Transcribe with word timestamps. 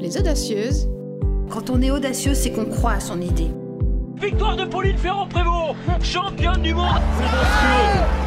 Les 0.00 0.16
audacieuses. 0.16 0.88
Quand 1.50 1.68
on 1.68 1.82
est 1.82 1.90
audacieuse, 1.90 2.38
c'est 2.38 2.52
qu'on 2.52 2.64
croit 2.64 2.92
à 2.92 3.00
son 3.00 3.20
idée. 3.20 3.50
Victoire 4.18 4.56
de 4.56 4.64
Pauline 4.64 4.96
Ferrand-Prévot, 4.96 5.76
championne 6.02 6.62
du 6.62 6.72
monde. 6.72 7.02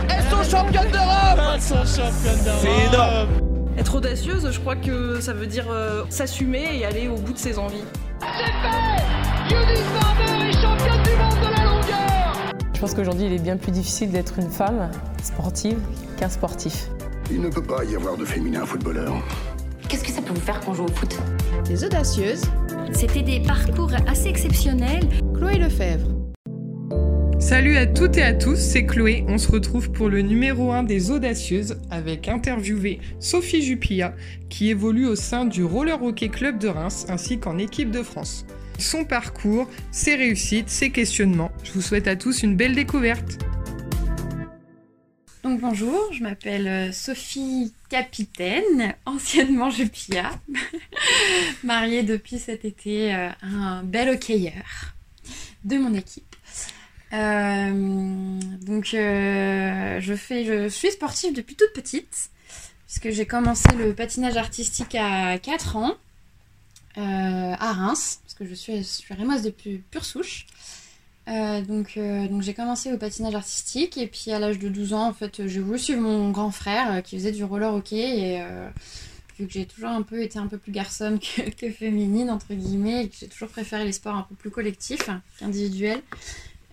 Elles 0.08 0.24
sont 0.26 0.58
championnes 0.58 0.92
d'Europe. 0.92 1.40
Elles 1.56 1.62
sont 1.62 1.84
championnes 1.84 2.44
d'Europe. 2.44 2.62
C'est 2.62 2.94
énorme. 2.94 3.30
Être 3.76 3.96
audacieuse, 3.96 4.52
je 4.52 4.60
crois 4.60 4.76
que 4.76 5.20
ça 5.20 5.34
veut 5.34 5.48
dire 5.48 5.66
euh, 5.72 6.04
s'assumer 6.10 6.78
et 6.78 6.86
aller 6.86 7.08
au 7.08 7.16
bout 7.16 7.34
de 7.34 7.40
ses 7.40 7.58
envies. 7.58 7.84
C'est 8.20 8.28
fait 8.28 9.04
Judith 9.50 9.86
Barber 10.00 10.50
est 10.50 10.54
championne 10.54 11.04
du 11.04 11.16
monde 11.18 11.40
de 11.40 11.58
la 11.58 11.64
longueur 11.66 12.54
Je 12.76 12.80
pense 12.80 12.94
qu'aujourd'hui, 12.94 13.26
il 13.26 13.34
est 13.34 13.42
bien 13.42 13.58
plus 13.58 13.72
difficile 13.72 14.12
d'être 14.12 14.38
une 14.38 14.52
femme 14.52 14.92
sportive 15.24 15.80
qu'un 16.18 16.30
sportif. 16.30 16.90
Il 17.32 17.42
ne 17.42 17.50
peut 17.50 17.64
pas 17.64 17.84
y 17.84 17.96
avoir 17.96 18.16
de 18.16 18.26
féminin 18.26 18.64
footballeur. 18.64 19.24
Qu'est-ce 19.94 20.06
que 20.06 20.12
ça 20.12 20.24
peut 20.24 20.34
vous 20.34 20.42
faire 20.42 20.60
quand 20.60 20.72
on 20.72 20.74
joue 20.74 20.86
au 20.86 20.92
foot 20.92 21.16
Les 21.70 21.84
audacieuses. 21.84 22.42
C'était 22.94 23.22
des 23.22 23.40
parcours 23.40 23.92
assez 24.08 24.28
exceptionnels. 24.28 25.08
Chloé 25.36 25.60
Lefebvre. 25.60 26.08
Salut 27.38 27.78
à 27.78 27.86
toutes 27.86 28.18
et 28.18 28.24
à 28.24 28.34
tous, 28.34 28.56
c'est 28.56 28.88
Chloé. 28.88 29.24
On 29.28 29.38
se 29.38 29.52
retrouve 29.52 29.92
pour 29.92 30.10
le 30.10 30.24
numéro 30.24 30.72
1 30.72 30.82
des 30.82 31.12
Audacieuses 31.12 31.78
avec 31.92 32.28
interviewé 32.28 33.02
Sophie 33.20 33.62
Jupilla 33.62 34.16
qui 34.50 34.72
évolue 34.72 35.06
au 35.06 35.16
sein 35.16 35.46
du 35.46 35.64
Roller 35.64 36.02
Hockey 36.02 36.30
Club 36.30 36.58
de 36.58 36.70
Reims 36.70 37.06
ainsi 37.08 37.38
qu'en 37.38 37.60
équipe 37.60 37.92
de 37.92 38.02
France. 38.02 38.48
Son 38.80 39.06
parcours, 39.06 39.70
ses 39.92 40.16
réussites, 40.16 40.70
ses 40.70 40.90
questionnements. 40.90 41.52
Je 41.64 41.72
vous 41.72 41.82
souhaite 41.82 42.08
à 42.08 42.16
tous 42.16 42.42
une 42.42 42.56
belle 42.56 42.74
découverte. 42.74 43.38
Donc 45.44 45.60
bonjour, 45.60 46.14
je 46.14 46.24
m'appelle 46.24 46.94
Sophie 46.94 47.74
Capitaine, 47.90 48.96
anciennement 49.06 49.70
Jupilla, 49.70 50.32
mariée 51.66 52.04
depuis 52.04 52.40
cet 52.40 52.64
été 52.64 53.14
à 53.14 53.36
un 53.42 53.84
bel 53.84 54.08
hockeyeur 54.08 54.94
de 55.66 55.78
mon 55.78 55.94
équipe. 55.96 56.34
Euh, 57.12 58.40
donc 58.62 58.94
euh, 58.94 60.00
je 60.00 60.16
fais, 60.16 60.70
suis 60.70 60.92
sportive 60.92 61.34
depuis 61.34 61.56
toute 61.56 61.74
petite, 61.74 62.30
puisque 62.88 63.12
j'ai 63.12 63.26
commencé 63.26 63.68
le 63.78 63.94
patinage 63.94 64.38
artistique 64.38 64.96
à 64.96 65.38
4 65.40 65.76
ans 65.76 65.96
euh, 66.98 67.02
à 67.02 67.74
Reims, 67.74 68.22
parce 68.24 68.34
que 68.34 68.46
je 68.46 68.54
suis, 68.54 68.78
je 68.78 68.84
suis 68.84 69.14
depuis 69.44 69.84
pure 69.92 70.06
souche. 70.06 70.46
Euh, 71.30 71.62
donc 71.62 71.96
euh, 71.96 72.28
donc 72.28 72.42
j'ai 72.42 72.54
commencé 72.54 72.92
au 72.92 72.98
patinage 72.98 73.34
artistique 73.34 73.98
et 73.98 74.08
puis 74.08 74.32
à 74.32 74.40
l'âge 74.40 74.60
de 74.60 74.68
12 74.68 74.92
ans 74.94 75.08
en 75.08 75.14
fait 75.14 75.48
j'ai 75.48 75.62
voulu 75.62 75.80
suivre 75.80 76.02
mon 76.02 76.32
grand 76.32 76.52
frère 76.52 76.92
euh, 76.92 77.02
qui 77.02 77.18
faisait 77.18 77.32
du 77.32 77.46
roller 77.46 77.74
hockey 77.74 77.98
et 77.98 78.44
vu 79.40 79.48
que 79.48 79.54
j'ai 79.54 79.66
toujours 79.66 79.90
un 79.90 80.02
peu 80.02 80.22
été 80.22 80.38
un 80.38 80.48
peu 80.48 80.58
plus 80.58 80.74
garçonne 80.74 81.20
que, 81.58 81.72
féminine 81.72 82.30
entre 82.30 82.54
guillemets 82.54 83.06
et 83.06 83.10
que 83.10 83.16
j'ai 83.18 83.28
toujours 83.28 83.48
préféré 83.48 83.86
les 83.86 83.94
sports 83.94 84.16
un 84.16 84.24
peu 84.24 84.36
plus 84.36 84.50
collectifs 84.50 85.10
qu'individuels 85.40 86.02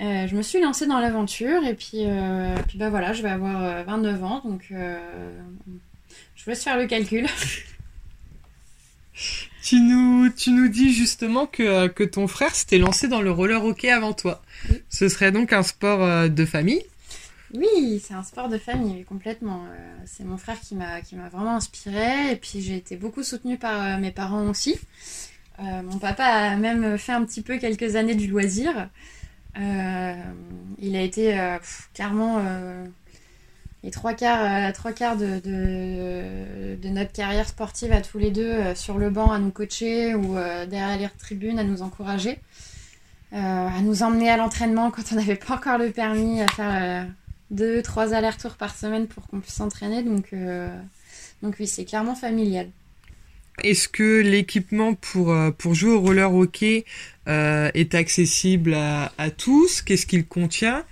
je 0.00 0.34
me 0.34 0.42
suis 0.42 0.60
lancée 0.60 0.86
dans 0.86 0.98
l'aventure 0.98 1.62
et 1.62 1.74
puis, 1.74 2.06
puis 2.68 2.78
bah 2.78 2.88
voilà, 2.88 3.12
je 3.12 3.22
vais 3.22 3.28
avoir 3.28 3.84
29 3.84 4.24
ans, 4.24 4.40
donc 4.42 4.64
je 4.70 6.44
vous 6.44 6.50
laisse 6.50 6.64
faire 6.64 6.78
le 6.78 6.86
calcul. 6.86 7.26
Tu 9.70 9.80
nous, 9.80 10.28
tu 10.30 10.50
nous 10.50 10.66
dis 10.66 10.92
justement 10.92 11.46
que, 11.46 11.86
que 11.86 12.02
ton 12.02 12.26
frère 12.26 12.52
s'était 12.56 12.78
lancé 12.78 13.06
dans 13.06 13.22
le 13.22 13.30
roller 13.30 13.64
hockey 13.64 13.88
avant 13.88 14.12
toi. 14.12 14.42
Oui. 14.68 14.82
Ce 14.88 15.08
serait 15.08 15.30
donc 15.30 15.52
un 15.52 15.62
sport 15.62 16.28
de 16.28 16.44
famille 16.44 16.82
Oui, 17.54 18.02
c'est 18.04 18.14
un 18.14 18.24
sport 18.24 18.48
de 18.48 18.58
famille, 18.58 19.04
complètement. 19.04 19.62
c'est 20.06 20.24
mon 20.24 20.38
frère 20.38 20.58
qui 20.58 20.74
m'a, 20.74 21.02
qui 21.02 21.14
m'a 21.14 21.28
vraiment 21.28 21.54
inspirée 21.54 22.32
et 22.32 22.34
puis 22.34 22.60
j'ai 22.60 22.78
été 22.78 22.96
beaucoup 22.96 23.22
soutenue 23.22 23.58
par 23.58 24.00
mes 24.00 24.10
parents 24.10 24.48
aussi. 24.48 24.74
mon 25.60 26.00
papa 26.00 26.24
a 26.24 26.56
même 26.56 26.98
fait 26.98 27.12
un 27.12 27.24
petit 27.24 27.40
peu 27.40 27.58
quelques 27.58 27.94
années 27.94 28.16
du 28.16 28.26
loisir. 28.26 28.88
Euh, 29.58 30.14
il 30.78 30.96
a 30.96 31.02
été 31.02 31.38
euh, 31.38 31.58
pff, 31.58 31.90
clairement 31.94 32.38
euh, 32.38 32.86
les 33.82 33.90
trois 33.90 34.14
quarts, 34.14 34.72
trois 34.72 34.92
quarts 34.92 35.16
de, 35.16 35.40
de, 35.40 36.88
notre 36.88 37.12
carrière 37.12 37.48
sportive 37.48 37.92
à 37.92 38.00
tous 38.00 38.18
les 38.18 38.30
deux 38.30 38.74
sur 38.74 38.98
le 38.98 39.10
banc 39.10 39.30
à 39.30 39.38
nous 39.38 39.50
coacher 39.50 40.14
ou 40.14 40.34
derrière 40.34 40.98
les 40.98 41.08
tribunes 41.18 41.58
à 41.58 41.64
nous 41.64 41.80
encourager, 41.80 42.38
à 43.32 43.80
nous 43.80 44.02
emmener 44.02 44.28
à 44.28 44.36
l'entraînement 44.36 44.90
quand 44.90 45.12
on 45.12 45.14
n'avait 45.14 45.36
pas 45.36 45.54
encore 45.54 45.78
le 45.78 45.90
permis, 45.90 46.42
à 46.42 46.48
faire 46.48 47.06
deux, 47.50 47.80
trois 47.80 48.12
allers-retours 48.12 48.56
par 48.56 48.76
semaine 48.76 49.06
pour 49.06 49.26
qu'on 49.28 49.40
puisse 49.40 49.54
s'entraîner. 49.54 50.02
Donc, 50.02 50.34
donc 51.42 51.56
oui, 51.58 51.66
c'est 51.66 51.86
clairement 51.86 52.14
familial. 52.14 52.68
Est-ce 53.62 53.88
que 53.88 54.20
l'équipement 54.20 54.94
pour, 54.94 55.34
pour 55.58 55.74
jouer 55.74 55.92
au 55.92 56.00
roller 56.00 56.32
hockey 56.32 56.84
euh, 57.28 57.70
est 57.74 57.94
accessible 57.94 58.74
à, 58.74 59.30
tous? 59.36 59.82
Qu'est-ce 59.82 60.06
qu'il 60.06 60.26
contient? 60.26 60.84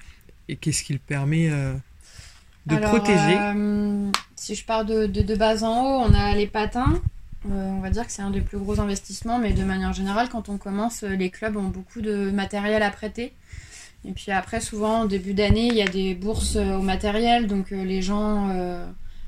Et 0.49 0.57
qu'est-ce 0.57 0.83
qu'il 0.83 0.99
permet 0.99 1.51
euh, 1.51 1.75
de 2.69 2.77
Alors, 2.77 2.91
protéger 2.91 3.37
euh, 3.39 4.11
Si 4.37 4.55
je 4.55 4.65
pars 4.65 4.85
de, 4.85 5.07
de, 5.07 5.23
de, 5.23 5.35
bas 5.35 5.63
en 5.65 5.83
haut, 5.83 6.07
on 6.09 6.15
a 6.15 6.35
les 6.35 6.47
patins. 6.47 7.01
on 7.49 7.81
va 7.81 7.91
dire 7.91 8.07
que 8.07 8.13
c'est 8.13 8.23
un 8.23 8.31
des 8.31 8.41
plus 8.41 8.59
gros 8.59 8.81
investissements, 8.81 9.39
mais 9.39 9.53
de 9.53 9.65
manière 9.65 9.93
générale, 9.93 10.29
quand 10.29 10.49
on 10.49 10.59
commence, 10.59 11.03
les 11.03 11.31
clubs 11.31 11.57
ont 11.57 11.69
beaucoup 11.69 12.01
de 12.01 12.31
matériel 12.31 12.83
à 12.83 12.91
prêter. 12.91 13.33
Et 14.05 14.13
puis 14.13 14.31
après, 14.31 14.61
souvent, 14.61 15.03
au 15.03 15.07
début 15.09 15.35
d'année, 15.35 15.67
il 15.69 15.75
y 15.75 15.83
a 15.83 15.89
des 15.89 16.15
bourses 16.15 16.57
au 16.57 16.83
matériel, 16.83 17.47
donc 17.47 17.71
les 17.71 18.03
gens 18.03 18.49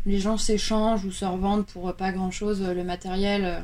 les 0.07 0.19
gens 0.19 0.39
s'échangent 0.39 1.05
ou 1.05 1.13
se 1.13 1.25
revendent 1.25 1.67
pour 1.67 1.95
pas 1.95 2.13
grand 2.13 2.31
chose 2.31 2.63
le 2.63 2.85
matériel. 2.85 3.45
Euh, 3.45 3.61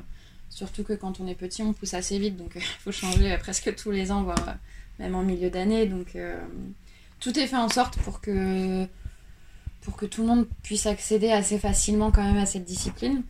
surtout 0.51 0.85
que 0.85 0.93
quand 0.93 1.21
on 1.21 1.27
est 1.27 1.35
petit, 1.35 1.63
on 1.63 1.73
pousse 1.73 1.95
assez 1.95 2.19
vite, 2.19 2.37
donc 2.37 2.53
il 2.55 2.59
euh, 2.63 2.65
faut 2.81 2.93
changer 2.93 3.33
euh, 3.33 3.39
presque 3.39 3.75
tous 3.75 3.91
les 3.91 4.13
ans, 4.13 4.23
voire 4.23 4.57
même 4.99 5.15
en 5.15 5.23
milieu 5.23 5.51
d'année. 5.51 5.87
Donc 5.87 6.17
euh, 6.17 6.39
tout 7.21 7.39
est 7.39 7.47
fait 7.47 7.57
en 7.57 7.69
sorte 7.69 7.99
pour 7.99 8.21
que, 8.21 8.87
pour 9.87 9.97
que 9.97 10.05
tout 10.05 10.23
le 10.23 10.27
monde 10.27 10.49
puisse 10.65 10.87
accéder 10.87 11.31
assez 11.31 11.61
facilement 11.61 12.11
quand 12.11 12.25
même 12.25 12.39
à 12.39 12.45
cette 12.45 12.65
discipline. 12.65 13.23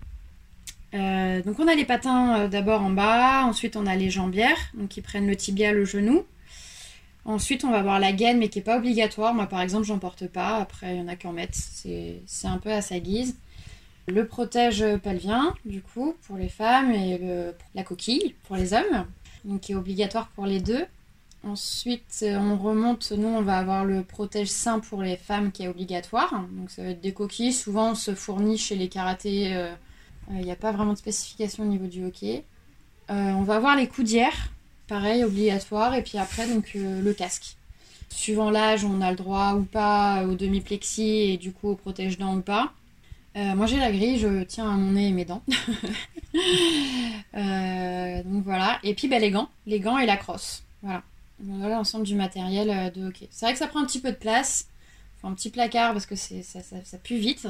Euh, 0.94 1.42
donc 1.42 1.60
on 1.60 1.68
a 1.68 1.74
les 1.74 1.84
patins 1.84 2.48
d'abord 2.48 2.80
en 2.80 2.88
bas, 2.88 3.44
ensuite 3.44 3.76
on 3.76 3.84
a 3.84 3.94
les 3.94 4.08
jambières, 4.08 4.56
donc 4.72 4.88
qui 4.88 5.02
prennent 5.02 5.26
le 5.26 5.36
tibia, 5.36 5.72
le 5.72 5.84
genou. 5.84 6.24
Ensuite, 7.26 7.64
on 7.64 7.70
va 7.72 7.78
avoir 7.78 7.98
la 7.98 8.12
gaine, 8.12 8.38
mais 8.38 8.48
qui 8.48 8.60
n'est 8.60 8.64
pas 8.64 8.78
obligatoire. 8.78 9.34
Moi, 9.34 9.46
par 9.46 9.60
exemple, 9.60 9.84
j'en 9.84 9.98
porte 9.98 10.28
pas. 10.28 10.58
Après, 10.58 10.94
il 10.94 10.98
y 10.98 11.02
en 11.02 11.08
a 11.08 11.16
qui 11.16 11.26
en 11.26 11.32
mettent. 11.32 11.56
C'est 11.56 12.46
un 12.46 12.58
peu 12.58 12.70
à 12.70 12.80
sa 12.80 13.00
guise. 13.00 13.36
Le 14.06 14.28
protège 14.28 14.84
pelvien, 15.02 15.52
du 15.64 15.82
coup, 15.82 16.14
pour 16.22 16.36
les 16.36 16.48
femmes, 16.48 16.92
et 16.92 17.20
la 17.74 17.82
coquille 17.82 18.36
pour 18.44 18.54
les 18.54 18.72
hommes, 18.74 19.06
donc 19.44 19.62
qui 19.62 19.72
est 19.72 19.74
obligatoire 19.74 20.28
pour 20.28 20.46
les 20.46 20.60
deux. 20.60 20.86
Ensuite, 21.46 22.24
on 22.28 22.56
remonte. 22.56 23.12
Nous, 23.12 23.28
on 23.28 23.42
va 23.42 23.58
avoir 23.58 23.84
le 23.84 24.02
protège 24.02 24.48
sein 24.48 24.80
pour 24.80 25.02
les 25.02 25.16
femmes 25.16 25.52
qui 25.52 25.62
est 25.62 25.68
obligatoire. 25.68 26.44
Donc, 26.52 26.70
ça 26.70 26.82
va 26.82 26.90
être 26.90 27.00
des 27.00 27.12
coquilles. 27.12 27.52
Souvent, 27.52 27.92
on 27.92 27.94
se 27.94 28.14
fournit 28.14 28.58
chez 28.58 28.74
les 28.74 28.88
karatés. 28.88 29.50
Il 29.50 29.54
euh, 29.54 30.42
n'y 30.42 30.50
a 30.50 30.56
pas 30.56 30.72
vraiment 30.72 30.92
de 30.92 30.98
spécification 30.98 31.64
au 31.64 31.66
niveau 31.66 31.86
du 31.86 32.04
hockey. 32.04 32.44
Euh, 33.10 33.30
on 33.30 33.42
va 33.42 33.56
avoir 33.56 33.76
les 33.76 33.86
coudières 33.86 34.50
pareil, 34.86 35.24
obligatoire. 35.24 35.94
Et 35.94 36.02
puis 36.02 36.18
après, 36.18 36.48
donc 36.48 36.72
euh, 36.76 37.02
le 37.02 37.12
casque. 37.12 37.56
Suivant 38.08 38.50
l'âge, 38.50 38.84
on 38.84 39.00
a 39.00 39.10
le 39.10 39.16
droit 39.16 39.54
ou 39.54 39.64
pas 39.64 40.24
au 40.24 40.34
demi-plexi 40.34 41.02
et 41.02 41.36
du 41.36 41.52
coup 41.52 41.70
au 41.70 41.74
protège-dents 41.74 42.36
ou 42.36 42.40
pas. 42.40 42.72
Euh, 43.36 43.54
moi 43.54 43.66
j'ai 43.66 43.78
la 43.78 43.92
grille, 43.92 44.18
je 44.18 44.44
tiens 44.44 44.70
à 44.70 44.76
mon 44.76 44.92
nez 44.92 45.08
et 45.08 45.12
mes 45.12 45.24
dents. 45.26 45.42
euh, 47.36 48.22
donc 48.22 48.44
voilà. 48.44 48.78
Et 48.82 48.94
puis 48.94 49.08
ben, 49.08 49.20
les 49.20 49.30
gants, 49.30 49.50
les 49.66 49.80
gants 49.80 49.98
et 49.98 50.06
la 50.06 50.16
crosse. 50.16 50.62
Voilà. 50.82 51.02
Voilà 51.40 51.76
l'ensemble 51.76 52.04
du 52.04 52.14
matériel 52.14 52.70
euh, 52.70 52.90
de 52.90 53.08
hockey. 53.08 53.28
C'est 53.30 53.46
vrai 53.46 53.52
que 53.52 53.58
ça 53.58 53.66
prend 53.66 53.80
un 53.80 53.86
petit 53.86 54.00
peu 54.00 54.10
de 54.10 54.16
place. 54.16 54.68
Un 55.26 55.34
petit 55.34 55.50
placard 55.50 55.92
parce 55.92 56.06
que 56.06 56.14
ça, 56.14 56.36
ça, 56.42 56.60
ça, 56.62 56.98
pue 56.98 57.16
vite. 57.16 57.48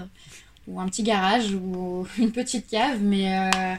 Ou 0.67 0.81
un 0.81 0.87
petit 0.87 1.03
garage 1.03 1.53
ou 1.53 2.07
une 2.19 2.33
petite 2.33 2.67
cave. 2.69 3.03
Mais 3.03 3.39
euh, 3.39 3.75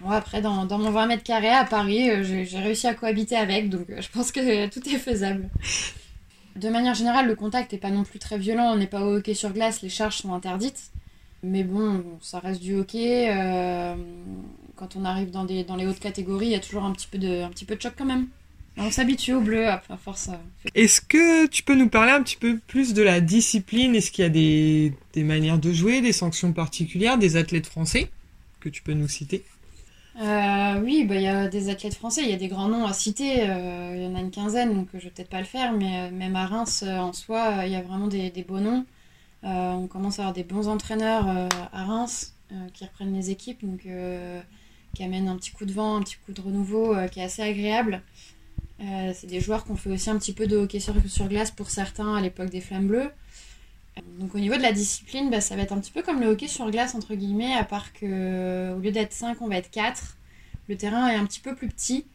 Bon, 0.00 0.10
après, 0.10 0.42
dans, 0.42 0.66
dans, 0.66 0.78
mon 0.78 0.90
20 0.90 1.06
mètres 1.06 1.22
carrés 1.22 1.48
à 1.48 1.64
Paris, 1.64 2.10
euh, 2.10 2.22
j'ai 2.22 2.58
réussi 2.58 2.86
à 2.86 2.94
cohabiter 2.94 3.34
avec, 3.34 3.70
donc 3.70 3.88
euh, 3.88 4.02
je 4.02 4.10
pense 4.10 4.30
que 4.30 4.66
tout 4.70 4.86
est 4.86 4.98
faisable. 4.98 5.48
De 6.54 6.68
manière 6.68 6.94
générale, 6.94 7.26
le 7.26 7.34
contact 7.34 7.72
n'est 7.72 7.78
pas 7.78 7.90
non 7.90 8.04
plus 8.04 8.18
très 8.18 8.36
violent, 8.36 8.72
on 8.72 8.76
n'est 8.76 8.86
pas 8.86 9.06
au 9.06 9.16
hockey 9.16 9.32
sur 9.32 9.50
glace, 9.52 9.80
les 9.80 9.88
charges 9.88 10.18
sont 10.18 10.34
interdites. 10.34 10.90
Mais 11.42 11.64
bon, 11.64 12.04
ça 12.20 12.40
reste 12.40 12.60
du 12.60 12.74
hockey. 12.74 13.26
Quand 14.74 14.96
on 14.96 15.04
arrive 15.04 15.30
dans, 15.30 15.44
des, 15.44 15.64
dans 15.64 15.76
les 15.76 15.86
hautes 15.86 16.00
catégories, 16.00 16.46
il 16.46 16.52
y 16.52 16.56
a 16.56 16.60
toujours 16.60 16.84
un 16.84 16.92
petit 16.92 17.06
peu 17.06 17.18
de, 17.18 17.42
un 17.42 17.48
petit 17.50 17.64
peu 17.64 17.76
de 17.76 17.80
choc 17.80 17.94
quand 17.96 18.04
même. 18.04 18.28
On 18.78 18.90
s'habitue 18.90 19.32
au 19.32 19.40
bleu, 19.40 19.68
à 19.68 19.80
force. 19.96 20.28
Est-ce 20.74 21.00
que 21.00 21.46
tu 21.46 21.62
peux 21.62 21.74
nous 21.74 21.88
parler 21.88 22.12
un 22.12 22.22
petit 22.22 22.36
peu 22.36 22.58
plus 22.66 22.92
de 22.92 23.02
la 23.02 23.20
discipline? 23.20 23.94
Est-ce 23.94 24.10
qu'il 24.10 24.22
y 24.22 24.26
a 24.26 24.30
des, 24.30 24.92
des 25.14 25.24
manières 25.24 25.58
de 25.58 25.72
jouer, 25.72 26.02
des 26.02 26.12
sanctions 26.12 26.52
particulières, 26.52 27.16
des 27.16 27.36
athlètes 27.36 27.66
français 27.66 28.10
que 28.60 28.68
tu 28.68 28.82
peux 28.82 28.92
nous 28.92 29.08
citer? 29.08 29.44
Euh, 30.20 30.80
oui, 30.82 31.00
il 31.00 31.08
bah, 31.08 31.16
y 31.16 31.26
a 31.26 31.48
des 31.48 31.68
athlètes 31.68 31.94
français, 31.94 32.22
il 32.22 32.30
y 32.30 32.32
a 32.32 32.38
des 32.38 32.48
grands 32.48 32.68
noms 32.68 32.86
à 32.86 32.94
citer, 32.94 33.34
il 33.34 33.50
euh, 33.50 34.02
y 34.02 34.06
en 34.06 34.14
a 34.14 34.20
une 34.20 34.30
quinzaine, 34.30 34.74
donc 34.74 34.88
je 34.94 35.00
vais 35.00 35.10
peut-être 35.10 35.28
pas 35.28 35.40
le 35.40 35.46
faire, 35.46 35.72
mais 35.72 36.08
euh, 36.08 36.10
même 36.10 36.36
à 36.36 36.46
Reims, 36.46 36.82
en 36.82 37.12
soi, 37.12 37.66
il 37.66 37.72
y 37.72 37.76
a 37.76 37.82
vraiment 37.82 38.06
des, 38.06 38.30
des 38.30 38.42
beaux 38.42 38.60
noms. 38.60 38.86
on 39.42 39.86
commence 39.88 40.18
à 40.18 40.22
avoir 40.22 40.32
des 40.32 40.44
bons 40.44 40.68
entraîneurs 40.68 41.26
à 41.72 41.84
Reims 41.84 42.34
qui 42.72 42.84
reprennent 42.84 43.14
les 43.14 43.30
équipes, 43.30 43.64
donc 43.64 43.86
qui 44.94 45.02
amène 45.02 45.28
un 45.28 45.36
petit 45.36 45.50
coup 45.50 45.66
de 45.66 45.72
vent, 45.72 45.96
un 45.96 46.02
petit 46.02 46.16
coup 46.24 46.32
de 46.32 46.40
renouveau 46.40 46.94
qui 47.10 47.20
est 47.20 47.24
assez 47.24 47.42
agréable. 47.42 48.02
C'est 48.78 49.26
des 49.26 49.40
joueurs 49.40 49.64
qui 49.64 49.70
ont 49.70 49.76
fait 49.76 49.90
aussi 49.90 50.10
un 50.10 50.18
petit 50.18 50.32
peu 50.32 50.46
de 50.46 50.56
hockey 50.56 50.80
sur, 50.80 50.94
glace 51.28 51.50
pour 51.50 51.70
certains 51.70 52.14
à 52.14 52.20
l'époque 52.20 52.50
des 52.50 52.60
Flammes 52.60 52.86
Bleues. 52.86 53.10
Donc 54.18 54.34
au 54.34 54.38
niveau 54.38 54.56
de 54.56 54.62
la 54.62 54.72
discipline, 54.72 55.30
bah, 55.30 55.40
ça 55.40 55.56
va 55.56 55.62
être 55.62 55.72
un 55.72 55.78
petit 55.80 55.90
peu 55.90 56.02
comme 56.02 56.20
le 56.20 56.26
hockey 56.26 56.48
sur 56.48 56.70
glace, 56.70 56.94
entre 56.94 57.14
guillemets, 57.14 57.54
à 57.54 57.64
part 57.64 57.92
que 57.94 58.74
au 58.74 58.78
lieu 58.78 58.90
d'être 58.90 59.12
5, 59.12 59.40
on 59.40 59.48
va 59.48 59.56
être 59.56 59.70
4. 59.70 60.16
Le 60.68 60.76
terrain 60.76 61.08
est 61.08 61.16
un 61.16 61.24
petit 61.24 61.40
peu 61.40 61.54
plus 61.54 61.68
petit. 61.68 62.06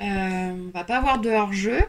Euh, 0.00 0.50
on 0.50 0.70
va 0.70 0.84
pas 0.84 0.98
avoir 0.98 1.20
de 1.20 1.30
hors-jeu. 1.30 1.80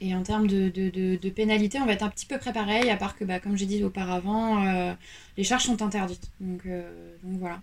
Et 0.00 0.14
en 0.14 0.22
termes 0.22 0.46
de, 0.46 0.68
de, 0.68 1.30
pénalité, 1.30 1.78
on 1.80 1.86
va 1.86 1.94
être 1.94 2.02
un 2.02 2.10
petit 2.10 2.26
peu 2.26 2.36
près 2.36 2.52
pareil, 2.52 2.90
à 2.90 2.96
part 2.96 3.16
que, 3.16 3.24
bah, 3.24 3.40
comme 3.40 3.56
j'ai 3.56 3.64
dit 3.64 3.82
auparavant, 3.82 4.66
euh, 4.66 4.92
les 5.38 5.44
charges 5.44 5.64
sont 5.64 5.80
interdites. 5.80 6.30
Donc, 6.38 6.66
euh, 6.66 7.14
donc 7.22 7.38
voilà. 7.38 7.60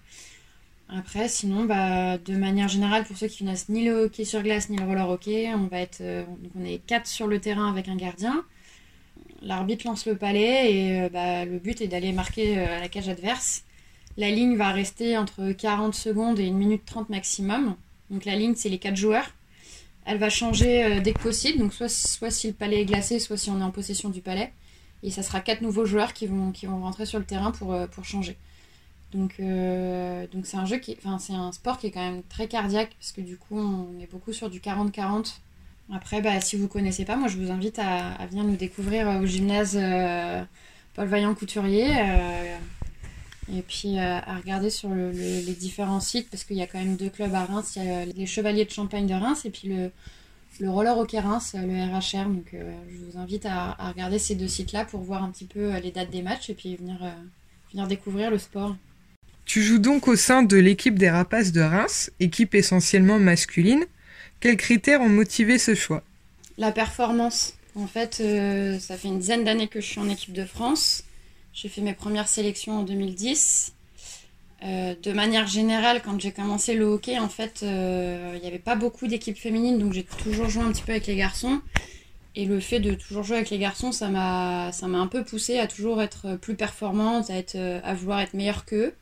Après, 0.95 1.28
sinon, 1.28 1.66
bah, 1.66 2.18
de 2.18 2.36
manière 2.36 2.68
générale, 2.68 3.04
pour 3.04 3.18
ceux 3.18 3.28
qui 3.28 3.40
connaissent 3.40 3.69
ni 3.69 3.84
le 3.84 4.04
hockey 4.04 4.25
sur 4.25 4.44
glace 4.44 4.69
ni 4.69 4.78
le 4.78 4.86
roller 4.86 5.10
hockey, 5.10 5.51
on 5.56 5.68
va 5.68 5.80
être, 5.80 6.01
donc 6.01 6.51
on 6.60 6.63
est 6.63 6.80
4 6.86 7.07
sur 7.07 7.28
le 7.28 7.40
terrain 7.40 7.69
avec 7.69 7.88
un 7.88 7.95
gardien 7.95 8.45
l'arbitre 9.44 9.86
lance 9.86 10.06
le 10.06 10.16
palais 10.16 10.74
et 10.74 11.01
euh, 11.01 11.10
bah, 11.10 11.45
le 11.45 11.60
but 11.60 11.81
est 11.81 11.88
d'aller 11.88 12.12
marquer 12.12 12.57
euh, 12.57 12.78
à 12.78 12.80
la 12.80 12.90
cage 12.90 13.10
adverse. 13.10 13.63
La 14.18 14.30
ligne 14.30 14.56
va 14.56 14.72
rester 14.72 15.18
entre 15.18 15.51
40 15.51 15.94
secondes 15.94 16.40
et 16.40 16.48
1 16.48 16.51
minute 16.51 16.84
30 16.86 17.10
maximum. 17.10 17.75
Donc 18.10 18.25
la 18.25 18.36
ligne, 18.36 18.56
c'est 18.56 18.69
les 18.69 18.78
4 18.78 18.95
joueurs. 18.95 19.30
Elle 20.06 20.18
va 20.18 20.30
changer 20.30 20.84
euh, 20.84 21.00
dès 21.00 21.13
que 21.13 21.22
possible, 21.22 21.60
donc 21.60 21.74
soit, 21.74 21.90
si 21.90 22.48
le 22.48 22.54
palais 22.54 22.81
est 22.81 22.86
glacé, 22.86 23.19
soit 23.19 23.38
si 23.38 23.50
on 23.50 23.60
est 23.60 23.63
en 23.63 23.72
possession 23.72 24.10
du 24.10 24.22
palais. 24.22 24.51
Et 25.01 25.12
ça 25.12 25.24
sera 25.24 25.42
4 25.42 25.62
nouveaux 25.62 25.86
joueurs 25.86 26.13
qui 26.13 26.28
vont, 26.28 26.54
rentrer 26.81 27.06
sur 27.06 27.19
le 27.19 27.25
terrain 27.25 27.51
pour 27.51 28.06
changer. 28.06 28.38
Donc 29.13 29.39
donc 29.39 30.45
c'est 30.45 30.57
un 30.57 30.65
jeu 30.65 30.77
qui, 30.77 30.98
enfin 30.98 31.19
c'est 31.19 31.33
un 31.33 31.51
sport 31.51 31.77
qui 31.77 31.88
est 31.88 31.92
quand 31.92 32.04
même 32.04 32.24
très 32.24 32.48
cardiaque 32.48 32.95
parce 33.00 33.12
que 33.12 33.21
du 33.21 33.38
coup 33.38 33.60
on 33.60 34.00
est 34.00 34.12
beaucoup 34.12 34.33
sur 34.33 34.50
du 34.50 34.60
40-40 34.60 35.36
après, 35.92 36.21
bah, 36.21 36.39
si 36.39 36.56
vous 36.56 36.63
ne 36.63 36.68
connaissez 36.68 37.06
pas, 37.06 37.15
moi 37.15 37.27
je 37.27 37.38
vous 37.38 37.51
invite 37.51 37.80
à, 37.80 38.25
venir 38.27 38.44
nous 38.44 38.56
découvrir 38.56 39.07
euh, 39.10 39.19
au 39.19 39.25
gymnase 39.25 39.77
euh, 39.80 40.44
Paul 40.94 41.07
Vaillant 41.07 41.36
Couturier. 41.36 41.88
Euh, 41.89 42.57
et 43.51 43.62
puis 43.62 44.00
à 44.00 44.38
regarder 44.38 44.69
sur 44.69 44.89
les 44.95 45.54
différents 45.54 46.00
sites, 46.00 46.30
parce 46.30 46.45
qu'il 46.45 46.56
y 46.56 46.62
a 46.62 46.66
quand 46.66 46.80
même 46.80 46.95
deux 46.95 47.09
clubs 47.09 47.36
à 47.36 47.44
Reims. 47.44 47.74
Il 47.75 47.83
y 47.83 47.89
a 47.89 48.06
les 48.06 48.25
Chevaliers 48.25 48.63
de 48.63 48.69
Champagne 48.69 49.06
de 49.06 49.13
Reims 49.13 49.44
et 49.44 49.50
puis 49.50 49.68
le, 49.68 49.92
le 50.62 50.69
Roller 50.69 50.98
Hockey 50.98 51.19
Reims, 51.19 51.54
le 51.54 51.83
RHR. 51.83 52.30
Donc 52.30 52.54
je 52.54 52.98
vous 53.06 53.18
invite 53.18 53.45
à, 53.45 53.74
regarder 53.89 54.18
ces 54.18 54.36
deux 54.36 54.48
sites-là 54.48 54.86
pour 54.86 55.01
voir 55.01 55.24
un 55.24 55.30
petit 55.30 55.44
peu 55.44 55.77
les 55.80 55.92
dates 55.92 56.09
des 56.09 56.21
matchs 56.21 56.51
et 56.51 56.54
puis 56.54 56.77
venir 56.77 57.86
découvrir 57.86 58.31
le 58.31 58.38
sport. 58.38 58.77
Tu 59.54 59.62
joues 59.62 59.78
donc 59.78 60.08
au 60.08 60.16
sein 60.16 60.42
de 60.42 60.58
l'équipe 60.58 60.98
des 60.98 61.12
Rapaces 61.12 61.52
de 61.52 61.62
Reims, 61.62 62.10
équipe 62.20 62.56
essentiellement 62.56 63.20
masculine. 63.20 63.86
Quels 64.40 64.58
critères 64.58 65.00
ont 65.00 65.10
motivé 65.10 65.60
ce 65.60 65.76
choix? 65.76 66.02
La 66.58 66.72
performance. 66.72 67.54
En 67.76 67.86
fait, 67.86 68.18
euh, 68.20 68.80
ça 68.80 68.98
fait 68.98 69.10
une 69.10 69.20
dizaine 69.20 69.44
d'années 69.44 69.68
que 69.68 69.80
je 69.80 69.86
suis 69.86 70.00
en 70.00 70.10
équipe 70.10 70.34
de 70.34 70.44
France. 70.44 71.04
J'ai 71.54 71.70
fait 71.70 71.82
mes 71.82 71.94
premières 71.94 72.28
sélections 72.28 72.80
en 72.80 72.82
2010. 72.82 73.74
Euh, 74.64 74.96
de 75.00 75.12
manière 75.12 75.46
générale, 75.46 76.02
quand 76.04 76.20
j'ai 76.20 76.32
commencé 76.32 76.74
le 76.74 76.86
hockey, 76.86 77.20
en 77.20 77.30
fait, 77.30 77.60
euh, 77.62 78.32
il 78.34 78.42
n'y 78.42 78.48
avait 78.48 78.58
pas 78.58 78.76
beaucoup 78.76 79.06
d'équipes 79.06 79.38
féminines, 79.38 79.78
donc 79.78 79.94
j'ai 79.94 80.04
toujours 80.04 80.50
joué 80.50 80.64
un 80.64 80.72
petit 80.72 80.82
peu 80.82 80.94
avec 80.94 81.06
les 81.06 81.16
garçons. 81.16 81.62
Et 82.36 82.46
le 82.46 82.60
fait 82.60 82.80
de 82.80 82.96
toujours 82.96 83.22
jouer 83.22 83.36
avec 83.36 83.52
les 83.52 83.60
garçons, 83.60 83.92
ça 83.92 84.10
m'a, 84.10 84.72
ça 84.72 84.88
m'a 84.88 84.98
un 84.98 85.06
peu 85.06 85.24
poussé 85.24 85.60
à 85.60 85.68
toujours 85.68 86.02
être 86.02 86.38
plus 86.38 86.56
performante, 86.56 87.30
à, 87.30 87.36
être, 87.36 87.56
à 87.56 87.94
vouloir 87.94 88.20
être 88.20 88.34
meilleure 88.34 88.66
qu'eux. 88.66 88.96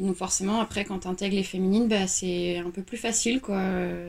Et 0.00 0.02
donc 0.02 0.16
forcément, 0.16 0.60
après, 0.60 0.86
quand 0.86 1.00
tu 1.00 1.08
intègres 1.08 1.36
les 1.36 1.42
féminines, 1.42 1.86
bah, 1.86 2.06
c'est 2.06 2.56
un 2.56 2.70
peu 2.70 2.82
plus 2.82 2.96
facile. 2.96 3.42
Quoi. 3.42 3.62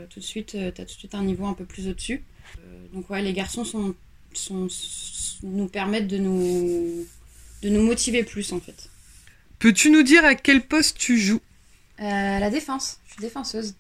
tout 0.10 0.22
de 0.22 0.26
suite, 0.26 0.56
euh, 0.56 0.72
tu 0.74 0.82
as 0.82 0.86
tout 0.86 0.94
de 0.94 1.00
suite 1.00 1.16
un 1.16 1.24
niveau 1.24 1.46
un 1.46 1.54
peu 1.54 1.66
plus 1.66 1.90
au-dessus. 1.90 2.24
Euh, 2.60 2.88
donc 2.94 3.10
ouais, 3.10 3.22
les 3.22 3.34
garçons 3.34 3.66
sont, 3.66 3.94
sont, 4.32 4.70
nous 5.44 5.68
permettent 5.68 6.08
de 6.08 6.18
nous, 6.18 7.06
de 7.62 7.70
nous 7.70 7.82
motiver 7.82 8.24
plus 8.24 8.54
en 8.54 8.62
fait. 8.62 8.90
Peux-tu 9.60 9.92
nous 9.92 10.02
dire 10.02 10.24
à 10.24 10.34
quel 10.34 10.62
poste 10.62 10.98
tu 10.98 11.18
joues? 11.18 11.42
Euh, 12.00 12.40
La 12.40 12.50
défense. 12.50 13.00
Je 13.08 13.12
suis 13.12 13.22
défenseuse. 13.22 13.76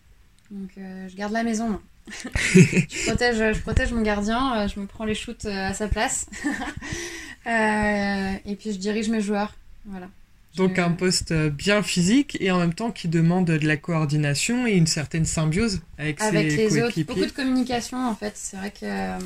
Donc 0.51 0.71
je 0.75 1.15
garde 1.15 1.31
la 1.31 1.43
maison. 1.43 1.79
je, 2.11 3.07
protège, 3.07 3.55
je 3.55 3.61
protège 3.61 3.93
mon 3.93 4.01
gardien, 4.01 4.67
je 4.67 4.81
me 4.81 4.85
prends 4.85 5.05
les 5.05 5.15
shoots 5.15 5.45
à 5.45 5.73
sa 5.73 5.87
place. 5.87 6.25
et 7.45 8.55
puis 8.59 8.73
je 8.73 8.77
dirige 8.77 9.07
mes 9.07 9.21
joueurs. 9.21 9.55
Voilà. 9.85 10.09
Donc 10.55 10.79
un 10.79 10.91
poste 10.91 11.31
euh, 11.31 11.49
bien 11.49 11.81
physique 11.81 12.37
et 12.41 12.51
en 12.51 12.59
même 12.59 12.73
temps 12.73 12.91
qui 12.91 13.07
demande 13.07 13.45
de 13.45 13.65
la 13.65 13.77
coordination 13.77 14.67
et 14.67 14.71
une 14.71 14.87
certaine 14.87 15.23
symbiose 15.23 15.79
avec, 15.97 16.21
avec 16.21 16.51
ses 16.51 16.57
les 16.57 16.83
autres. 16.83 17.01
Beaucoup 17.03 17.25
de 17.25 17.31
communication 17.31 18.05
en 18.05 18.15
fait. 18.15 18.33
C'est 18.35 18.57
vrai 18.57 18.71
que 18.71 18.83
euh, 18.83 19.17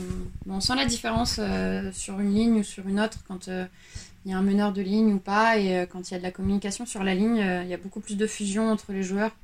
on 0.48 0.62
sent 0.62 0.75
la 0.75 0.86
différence 0.86 1.38
euh, 1.39 1.92
sur 1.94 2.19
une 2.19 2.33
ligne 2.33 2.60
ou 2.60 2.63
sur 2.63 2.88
une 2.88 3.00
autre 3.00 3.19
quand 3.27 3.48
il 3.48 4.31
y 4.31 4.33
a 4.33 4.38
un 4.38 4.44
meneur 4.44 4.72
de 4.72 4.83
ligne 4.83 5.13
ou 5.13 5.18
pas 5.18 5.57
et 5.57 5.88
quand 5.92 6.10
il 6.10 6.13
y 6.13 6.16
a 6.16 6.19
de 6.19 6.24
la 6.24 6.31
communication 6.31 6.86
sur 6.86 7.04
la 7.04 7.16
ligne, 7.16 7.38
il 7.63 7.68
y 7.69 7.74
a 7.74 7.78
beaucoup 7.78 8.01
plus 8.01 8.18
de 8.18 8.28
fusion 8.28 8.69
entre 8.69 8.92
les 8.92 9.04
joueurs. 9.04 9.36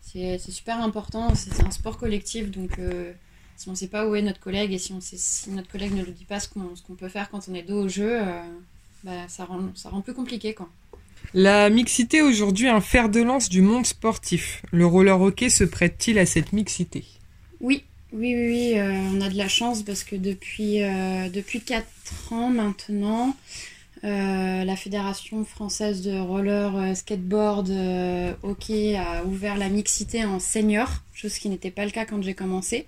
C'est 0.00 0.38
super 0.38 0.82
important. 0.82 1.34
C'est 1.36 1.62
un 1.62 1.70
sport 1.70 1.98
collectif 1.98 2.50
donc 2.50 2.80
si 3.56 3.68
on 3.68 3.72
ne 3.72 3.76
sait 3.76 3.86
pas 3.86 4.08
où 4.08 4.16
est 4.16 4.22
notre 4.22 4.40
collègue 4.40 4.72
et 4.72 4.78
si, 4.78 4.92
on 4.92 5.00
sait, 5.00 5.16
si 5.18 5.50
notre 5.50 5.68
collègue 5.70 5.94
ne 5.94 6.04
nous 6.04 6.10
dit 6.10 6.24
pas 6.24 6.40
ce 6.40 6.48
qu'on 6.48 6.94
peut 6.94 7.08
faire 7.08 7.30
quand 7.30 7.48
on 7.48 7.54
est 7.54 7.62
dos 7.62 7.84
au 7.84 7.88
jeu, 7.88 8.20
bah, 9.04 9.28
ça, 9.28 9.44
rend, 9.44 9.70
ça 9.76 9.88
rend 9.88 10.00
plus 10.00 10.14
compliqué 10.14 10.52
quoi. 10.52 10.68
La 11.34 11.70
mixité 11.70 12.20
aujourd'hui 12.20 12.68
un 12.68 12.80
fer 12.80 13.08
de 13.08 13.20
lance 13.20 13.48
du 13.48 13.62
monde 13.62 13.86
sportif. 13.86 14.62
Le 14.70 14.84
roller 14.86 15.20
hockey 15.20 15.48
se 15.48 15.64
prête-t-il 15.64 16.18
à 16.18 16.26
cette 16.26 16.52
mixité? 16.52 17.04
Oui, 17.60 17.84
oui, 18.12 18.34
oui, 18.34 18.72
euh, 18.76 18.92
on 19.14 19.20
a 19.22 19.30
de 19.30 19.38
la 19.38 19.48
chance 19.48 19.82
parce 19.82 20.04
que 20.04 20.16
depuis, 20.16 20.82
euh, 20.82 21.30
depuis 21.30 21.62
4 21.62 21.86
ans 22.32 22.50
maintenant, 22.50 23.34
euh, 24.04 24.64
la 24.64 24.76
Fédération 24.76 25.44
française 25.46 26.02
de 26.02 26.18
roller 26.18 26.94
skateboard 26.94 27.70
hockey 28.42 28.96
a 28.96 29.24
ouvert 29.24 29.56
la 29.56 29.70
mixité 29.70 30.26
en 30.26 30.40
senior, 30.40 30.88
chose 31.14 31.38
qui 31.38 31.48
n'était 31.48 31.70
pas 31.70 31.86
le 31.86 31.90
cas 31.90 32.04
quand 32.04 32.22
j'ai 32.22 32.34
commencé. 32.34 32.86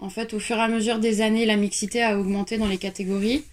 En 0.00 0.10
fait, 0.10 0.34
au 0.34 0.40
fur 0.40 0.56
et 0.56 0.60
à 0.62 0.68
mesure 0.68 0.98
des 0.98 1.20
années, 1.20 1.46
la 1.46 1.56
mixité 1.56 2.02
a 2.02 2.18
augmenté 2.18 2.58
dans 2.58 2.66
les 2.66 2.78
catégories. 2.78 3.44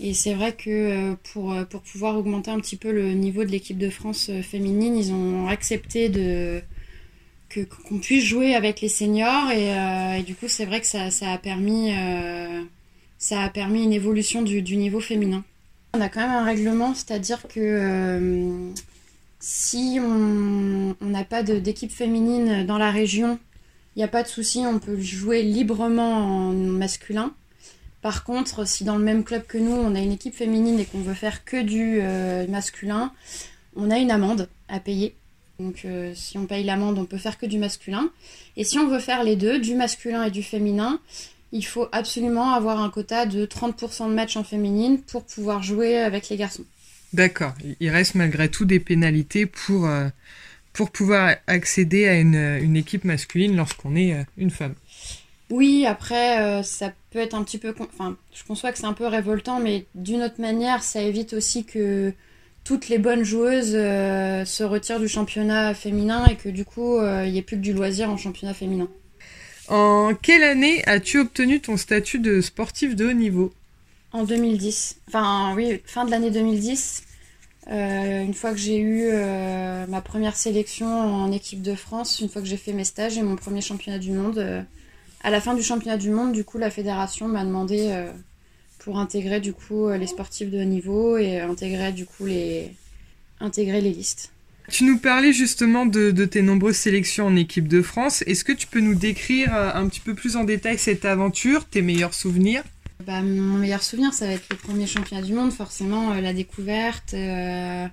Et 0.00 0.14
c'est 0.14 0.34
vrai 0.34 0.52
que 0.52 0.70
euh, 0.70 1.14
pour, 1.32 1.52
euh, 1.52 1.64
pour 1.64 1.82
pouvoir 1.82 2.16
augmenter 2.16 2.50
un 2.50 2.60
petit 2.60 2.76
peu 2.76 2.92
le 2.92 3.14
niveau 3.14 3.44
de 3.44 3.50
l'équipe 3.50 3.78
de 3.78 3.90
France 3.90 4.28
euh, 4.30 4.42
féminine, 4.42 4.96
ils 4.96 5.12
ont 5.12 5.48
accepté 5.48 6.08
de 6.08 6.62
que 7.48 7.60
qu'on 7.60 7.98
puisse 7.98 8.24
jouer 8.24 8.54
avec 8.54 8.82
les 8.82 8.90
seniors 8.90 9.50
et, 9.50 10.22
du 10.22 10.34
coup 10.34 10.48
c'est 10.48 10.66
vrai 10.66 10.82
que 10.82 10.86
ça, 10.86 11.10
ça 11.10 11.32
a 11.32 11.38
permis 11.38 11.90
ça 13.16 13.40
a 13.40 13.48
permis 13.48 13.84
une 13.84 13.94
évolution 13.94 14.42
du, 14.42 14.60
du, 14.60 14.76
niveau 14.76 15.00
féminin. 15.00 15.42
On 15.94 16.00
a 16.02 16.10
quand 16.10 16.20
même 16.20 16.30
un 16.30 16.44
règlement, 16.44 16.92
c'est-à-dire 16.94 17.40
que 17.48 18.70
si 19.40 19.98
on 19.98 20.94
n'a 21.00 21.24
pas 21.24 21.42
d'équipe 21.42 21.90
féminine 21.90 22.66
dans 22.66 22.76
la 22.76 22.90
région, 22.90 23.38
il 23.96 24.00
n'y 24.00 24.04
a 24.04 24.08
pas 24.08 24.22
de 24.22 24.28
souci, 24.28 24.58
on 24.66 24.78
peut 24.78 25.00
jouer 25.00 25.42
librement 25.42 26.48
en 26.48 26.52
masculin. 26.52 27.32
Par 28.02 28.22
contre, 28.22 28.66
si 28.66 28.84
dans 28.84 28.96
le 28.96 29.04
même 29.04 29.24
club 29.24 29.44
que 29.46 29.58
nous, 29.58 29.72
on 29.72 29.94
a 29.94 29.98
une 29.98 30.12
équipe 30.12 30.34
féminine 30.34 30.78
et 30.78 30.84
qu'on 30.84 31.00
veut 31.00 31.14
faire 31.14 31.44
que 31.44 31.60
du 31.60 31.98
euh, 32.00 32.46
masculin, 32.46 33.12
on 33.74 33.90
a 33.90 33.98
une 33.98 34.10
amende 34.10 34.48
à 34.68 34.78
payer. 34.78 35.14
Donc 35.58 35.82
euh, 35.84 36.12
si 36.14 36.38
on 36.38 36.46
paye 36.46 36.62
l'amende, 36.62 36.98
on 36.98 37.04
peut 37.04 37.18
faire 37.18 37.38
que 37.38 37.46
du 37.46 37.58
masculin. 37.58 38.10
Et 38.56 38.62
si 38.62 38.78
on 38.78 38.86
veut 38.86 39.00
faire 39.00 39.24
les 39.24 39.34
deux, 39.34 39.58
du 39.58 39.74
masculin 39.74 40.24
et 40.24 40.30
du 40.30 40.44
féminin, 40.44 41.00
il 41.50 41.64
faut 41.64 41.88
absolument 41.90 42.52
avoir 42.52 42.80
un 42.80 42.90
quota 42.90 43.26
de 43.26 43.44
30% 43.46 44.08
de 44.08 44.14
matchs 44.14 44.36
en 44.36 44.44
féminine 44.44 45.00
pour 45.00 45.24
pouvoir 45.24 45.62
jouer 45.64 45.98
avec 45.98 46.28
les 46.28 46.36
garçons. 46.36 46.64
D'accord. 47.12 47.54
Il 47.80 47.90
reste 47.90 48.14
malgré 48.14 48.48
tout 48.48 48.66
des 48.66 48.78
pénalités 48.78 49.46
pour, 49.46 49.86
euh, 49.86 50.08
pouvoir 50.92 51.34
accéder 51.48 52.06
à 52.06 52.14
une 52.14 52.76
équipe 52.76 53.02
masculine 53.02 53.56
lorsqu'on 53.56 53.96
est 53.96 54.24
une 54.36 54.50
femme. 54.50 54.74
Oui, 55.50 55.86
après, 55.86 56.40
euh, 56.40 56.62
ça 56.62 56.92
peut 57.10 57.18
être 57.18 57.34
un 57.34 57.42
petit 57.42 57.58
peu... 57.58 57.74
Enfin, 57.78 58.16
je 58.34 58.44
conçois 58.44 58.70
que 58.70 58.78
c'est 58.78 58.84
un 58.84 58.92
peu 58.92 59.06
révoltant, 59.06 59.60
mais 59.60 59.86
d'une 59.94 60.22
autre 60.22 60.40
manière, 60.40 60.82
ça 60.82 61.00
évite 61.00 61.32
aussi 61.32 61.64
que 61.64 62.12
toutes 62.64 62.88
les 62.88 62.98
bonnes 62.98 63.24
joueuses 63.24 63.72
euh, 63.74 64.44
se 64.44 64.62
retirent 64.62 65.00
du 65.00 65.08
championnat 65.08 65.72
féminin 65.72 66.26
et 66.26 66.36
que 66.36 66.50
du 66.50 66.66
coup, 66.66 66.98
euh, 66.98 67.24
il 67.24 67.32
n'y 67.32 67.38
ait 67.38 67.42
plus 67.42 67.56
que 67.56 67.62
du 67.62 67.72
loisir 67.72 68.10
en 68.10 68.18
championnat 68.18 68.52
féminin. 68.52 68.88
En 69.68 70.14
quelle 70.14 70.42
année 70.42 70.82
as-tu 70.86 71.18
obtenu 71.18 71.60
ton 71.60 71.76
statut 71.78 72.18
de 72.18 72.42
sportif 72.42 72.94
de 72.94 73.06
haut 73.06 73.12
niveau? 73.14 73.52
En 74.12 74.24
2010. 74.24 74.96
Enfin, 75.08 75.54
oui, 75.56 75.80
fin 75.84 76.04
de 76.04 76.10
l'année 76.10 76.30
2010. 76.30 77.04
une 77.70 78.34
fois 78.34 78.52
que 78.52 78.58
j'ai 78.58 78.78
eu 78.78 79.12
ma 79.88 80.00
première 80.00 80.36
sélection 80.36 80.86
en 80.86 81.32
équipe 81.32 81.60
de 81.60 81.74
France, 81.74 82.20
une 82.20 82.30
fois 82.30 82.40
que 82.40 82.48
j'ai 82.48 82.56
fait 82.56 82.72
mes 82.72 82.84
stages 82.84 83.18
et 83.18 83.22
mon 83.22 83.36
premier 83.36 83.60
championnat 83.60 83.98
du 83.98 84.12
monde 84.12 84.66
à 85.22 85.30
la 85.30 85.40
fin 85.40 85.54
du 85.54 85.62
championnat 85.62 85.96
du 85.96 86.10
monde, 86.10 86.32
du 86.32 86.44
coup, 86.44 86.58
la 86.58 86.70
fédération 86.70 87.28
m'a 87.28 87.44
demandé 87.44 87.88
euh, 87.90 88.10
pour 88.78 88.98
intégrer 88.98 89.40
du 89.40 89.52
coup 89.52 89.86
euh, 89.86 89.96
les 89.96 90.06
sportifs 90.06 90.50
de 90.50 90.60
haut 90.60 90.64
niveau 90.64 91.18
et 91.18 91.40
intégrer 91.40 91.92
du 91.92 92.06
coup 92.06 92.26
les 92.26 92.72
intégrer 93.40 93.80
les 93.80 93.92
listes. 93.92 94.32
Tu 94.70 94.84
nous 94.84 94.98
parlais 94.98 95.32
justement 95.32 95.86
de, 95.86 96.10
de, 96.10 96.24
tes 96.26 96.42
nombreuses 96.42 96.76
sélections 96.76 97.26
en 97.26 97.36
équipe 97.36 97.68
de 97.68 97.80
France. 97.80 98.22
Est-ce 98.26 98.44
que 98.44 98.52
tu 98.52 98.66
peux 98.66 98.80
nous 98.80 98.94
décrire 98.94 99.54
euh, 99.54 99.70
un 99.74 99.88
petit 99.88 100.00
peu 100.00 100.14
plus 100.14 100.36
en 100.36 100.44
détail 100.44 100.78
cette 100.78 101.04
aventure, 101.04 101.64
tes 101.64 101.80
meilleurs 101.80 102.14
souvenirs? 102.14 102.62
Bah, 103.06 103.22
Mon 103.22 103.58
meilleur 103.58 103.82
souvenir, 103.82 104.12
ça 104.12 104.26
va 104.26 104.32
être 104.32 104.46
le 104.50 104.56
premier 104.56 104.86
championnat 104.86 105.22
du 105.22 105.32
monde, 105.32 105.52
forcément, 105.52 106.12
la 106.14 106.34
découverte 106.34 107.14
euh, 107.14 107.86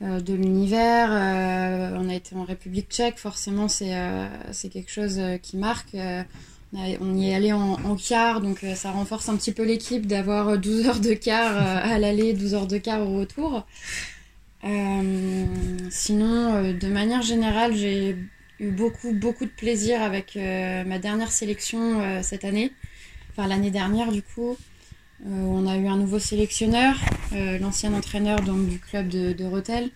de 0.00 0.34
l'univers. 0.34 1.10
Euh, 1.12 1.96
on 1.98 2.08
a 2.08 2.14
été 2.14 2.34
en 2.36 2.44
République 2.44 2.88
tchèque, 2.90 3.18
forcément, 3.18 3.68
c'est 3.68 3.94
c'est 4.52 4.68
quelque 4.68 4.90
chose 4.90 5.20
qui 5.42 5.56
marque. 5.56 5.94
on 6.74 7.16
y 7.16 7.30
est 7.30 7.34
allé 7.34 7.52
en, 7.52 7.96
quart, 7.96 8.40
donc 8.40 8.64
ça 8.74 8.90
renforce 8.90 9.28
un 9.28 9.36
petit 9.36 9.52
peu 9.52 9.64
l'équipe 9.64 10.06
d'avoir 10.06 10.58
12 10.58 10.86
heures 10.86 11.00
de 11.00 11.14
quart 11.14 11.56
à 11.56 11.98
l'aller, 11.98 12.32
12 12.32 12.54
heures 12.54 12.66
de 12.66 12.78
quart 12.78 13.00
au 13.00 13.18
retour. 13.18 13.64
Euh, 14.64 15.46
sinon, 15.90 16.54
euh, 16.54 16.72
de 16.72 16.88
manière 16.88 17.22
générale, 17.22 17.74
j'ai 17.74 18.16
eu 18.58 18.70
beaucoup, 18.70 19.12
beaucoup 19.12 19.46
de 19.46 19.50
plaisir 19.50 20.02
avec 20.02 20.36
euh, 20.36 20.84
ma 20.84 20.98
dernière 20.98 21.32
sélection 21.32 22.22
cette 22.22 22.44
année. 22.44 22.72
Enfin, 23.30 23.46
l'année 23.48 23.70
dernière, 23.70 24.12
du 24.12 24.22
coup. 24.22 24.56
On 25.26 25.66
a 25.66 25.76
eu 25.76 25.86
un 25.86 25.96
nouveau 25.96 26.18
sélectionneur, 26.18 26.94
l'ancien 27.60 27.92
entraîneur 27.92 28.40
donc, 28.40 28.68
du 28.68 28.78
club 28.78 29.08
de, 29.08 29.32
de 29.32 29.44
Rotel. 29.44 29.90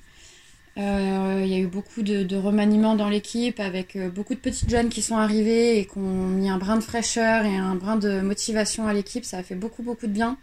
Il 0.76 0.82
y 0.82 1.54
a 1.54 1.58
eu 1.58 1.66
beaucoup 1.66 2.02
de, 2.02 2.24
de 2.24 2.36
remaniements 2.36 2.96
dans 2.96 3.08
l'équipe 3.08 3.60
avec 3.60 3.96
beaucoup 4.14 4.34
de 4.34 4.40
petites 4.40 4.68
jeunes 4.68 4.88
qui 4.88 5.02
sont 5.02 5.16
arrivées 5.16 5.78
et 5.78 5.86
qui 5.86 5.98
ont 5.98 6.26
mis 6.28 6.48
un 6.48 6.58
brin 6.58 6.76
de 6.76 6.82
fraîcheur 6.82 7.44
et 7.44 7.56
un 7.56 7.76
brin 7.76 7.96
de 7.96 8.20
motivation 8.20 8.86
à 8.86 8.92
l'équipe. 8.92 9.24
Ça 9.24 9.38
a 9.38 9.42
fait 9.42 9.54
beaucoup, 9.54 9.82
beaucoup 9.82 10.06
de 10.06 10.12
bien. 10.12 10.36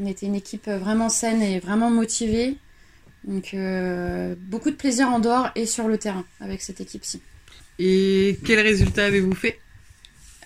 On 0.00 0.06
était 0.06 0.26
une 0.26 0.36
équipe 0.36 0.68
vraiment 0.68 1.08
saine 1.08 1.42
et 1.42 1.58
vraiment 1.58 1.90
motivée. 1.90 2.56
Donc 3.24 3.52
euh, 3.52 4.34
beaucoup 4.38 4.70
de 4.70 4.76
plaisir 4.76 5.08
en 5.08 5.18
dehors 5.18 5.50
et 5.54 5.66
sur 5.66 5.88
le 5.88 5.98
terrain 5.98 6.24
avec 6.40 6.62
cette 6.62 6.80
équipe-ci. 6.80 7.20
Et 7.78 8.38
quel 8.46 8.60
résultat 8.60 9.06
avez-vous 9.06 9.34
fait? 9.34 9.58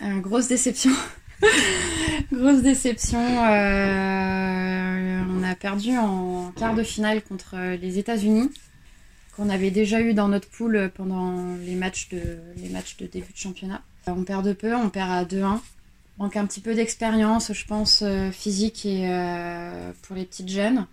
Euh, 0.02 0.18
Grosse 0.18 0.48
déception. 0.48 0.90
Grosse 2.32 2.62
déception. 2.62 3.20
Euh, 3.20 5.22
on 5.30 5.42
a 5.42 5.54
perdu 5.54 5.96
en 5.96 6.52
quart 6.52 6.74
de 6.74 6.82
finale 6.82 7.22
contre 7.22 7.56
les 7.80 7.98
États-Unis, 7.98 8.50
qu'on 9.36 9.48
avait 9.48 9.70
déjà 9.70 10.00
eu 10.00 10.14
dans 10.14 10.28
notre 10.28 10.48
poule 10.48 10.90
pendant 10.94 11.56
les 11.64 11.74
matchs 11.74 12.08
de, 12.08 12.38
début 12.56 13.32
de 13.32 13.38
championnat. 13.38 13.82
On 14.06 14.24
perd 14.24 14.46
de 14.46 14.52
peu, 14.52 14.74
on 14.74 14.90
perd 14.90 15.10
à 15.10 15.24
2-1. 15.24 15.60
Manque 16.18 16.36
un 16.36 16.46
petit 16.46 16.60
peu 16.60 16.74
d'expérience, 16.74 17.52
je 17.52 17.66
pense, 17.66 18.04
physique 18.32 18.86
et 18.86 19.08
pour 20.02 20.14
les 20.14 20.24
petites 20.24 20.48
jeunes. 20.48 20.86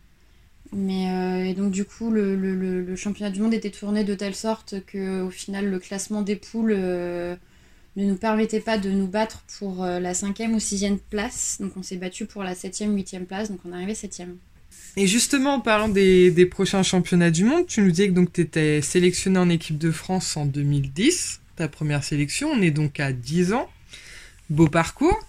Mais 0.73 1.11
euh, 1.11 1.45
et 1.45 1.53
donc 1.53 1.71
du 1.71 1.83
coup, 1.83 2.11
le, 2.11 2.35
le, 2.35 2.95
championnat 2.95 3.31
du 3.31 3.41
monde 3.41 3.53
était 3.53 3.71
tourné 3.71 4.03
de 4.03 4.15
telle 4.15 4.35
sorte 4.35 4.85
que 4.85 5.21
au 5.21 5.29
final, 5.29 5.69
le 5.69 5.79
classement 5.79 6.21
des 6.21 6.37
poules 6.37 6.73
euh, 6.75 7.35
ne 7.95 8.05
nous 8.05 8.15
permettait 8.15 8.59
pas 8.59 8.77
de 8.77 8.89
nous 8.89 9.07
battre 9.07 9.43
pour 9.59 9.83
euh, 9.83 9.99
la 9.99 10.13
cinquième 10.13 10.53
ou 10.53 10.59
sixième 10.59 10.97
place. 10.97 11.57
Donc 11.59 11.73
on 11.75 11.83
s'est 11.83 11.97
battu 11.97 12.25
pour 12.25 12.43
la 12.43 12.55
septième, 12.55 12.95
huitième 12.95 13.25
place. 13.25 13.51
Donc 13.51 13.59
on 13.65 13.73
arrivé 13.73 13.95
septième. 13.95 14.37
Et 14.97 15.07
justement, 15.07 15.55
en 15.55 15.59
parlant 15.59 15.89
des, 15.89 16.31
des, 16.31 16.45
prochains 16.45 16.83
championnats 16.83 17.31
du 17.31 17.43
monde, 17.43 17.65
tu 17.65 17.81
nous 17.81 17.91
disais 17.91 18.09
que 18.09 18.19
tu 18.25 18.41
étais 18.41 18.81
sélectionné 18.81 19.39
en 19.39 19.49
équipe 19.49 19.77
de 19.77 19.91
France 19.91 20.35
en 20.37 20.45
2010, 20.45 21.41
ta 21.55 21.67
première 21.67 22.03
sélection. 22.03 22.49
On 22.51 22.61
est 22.61 22.71
donc 22.71 22.99
à 22.99 23.11
10 23.11 23.53
ans. 23.53 23.69
Beau 24.49 24.67
parcours. 24.67 25.19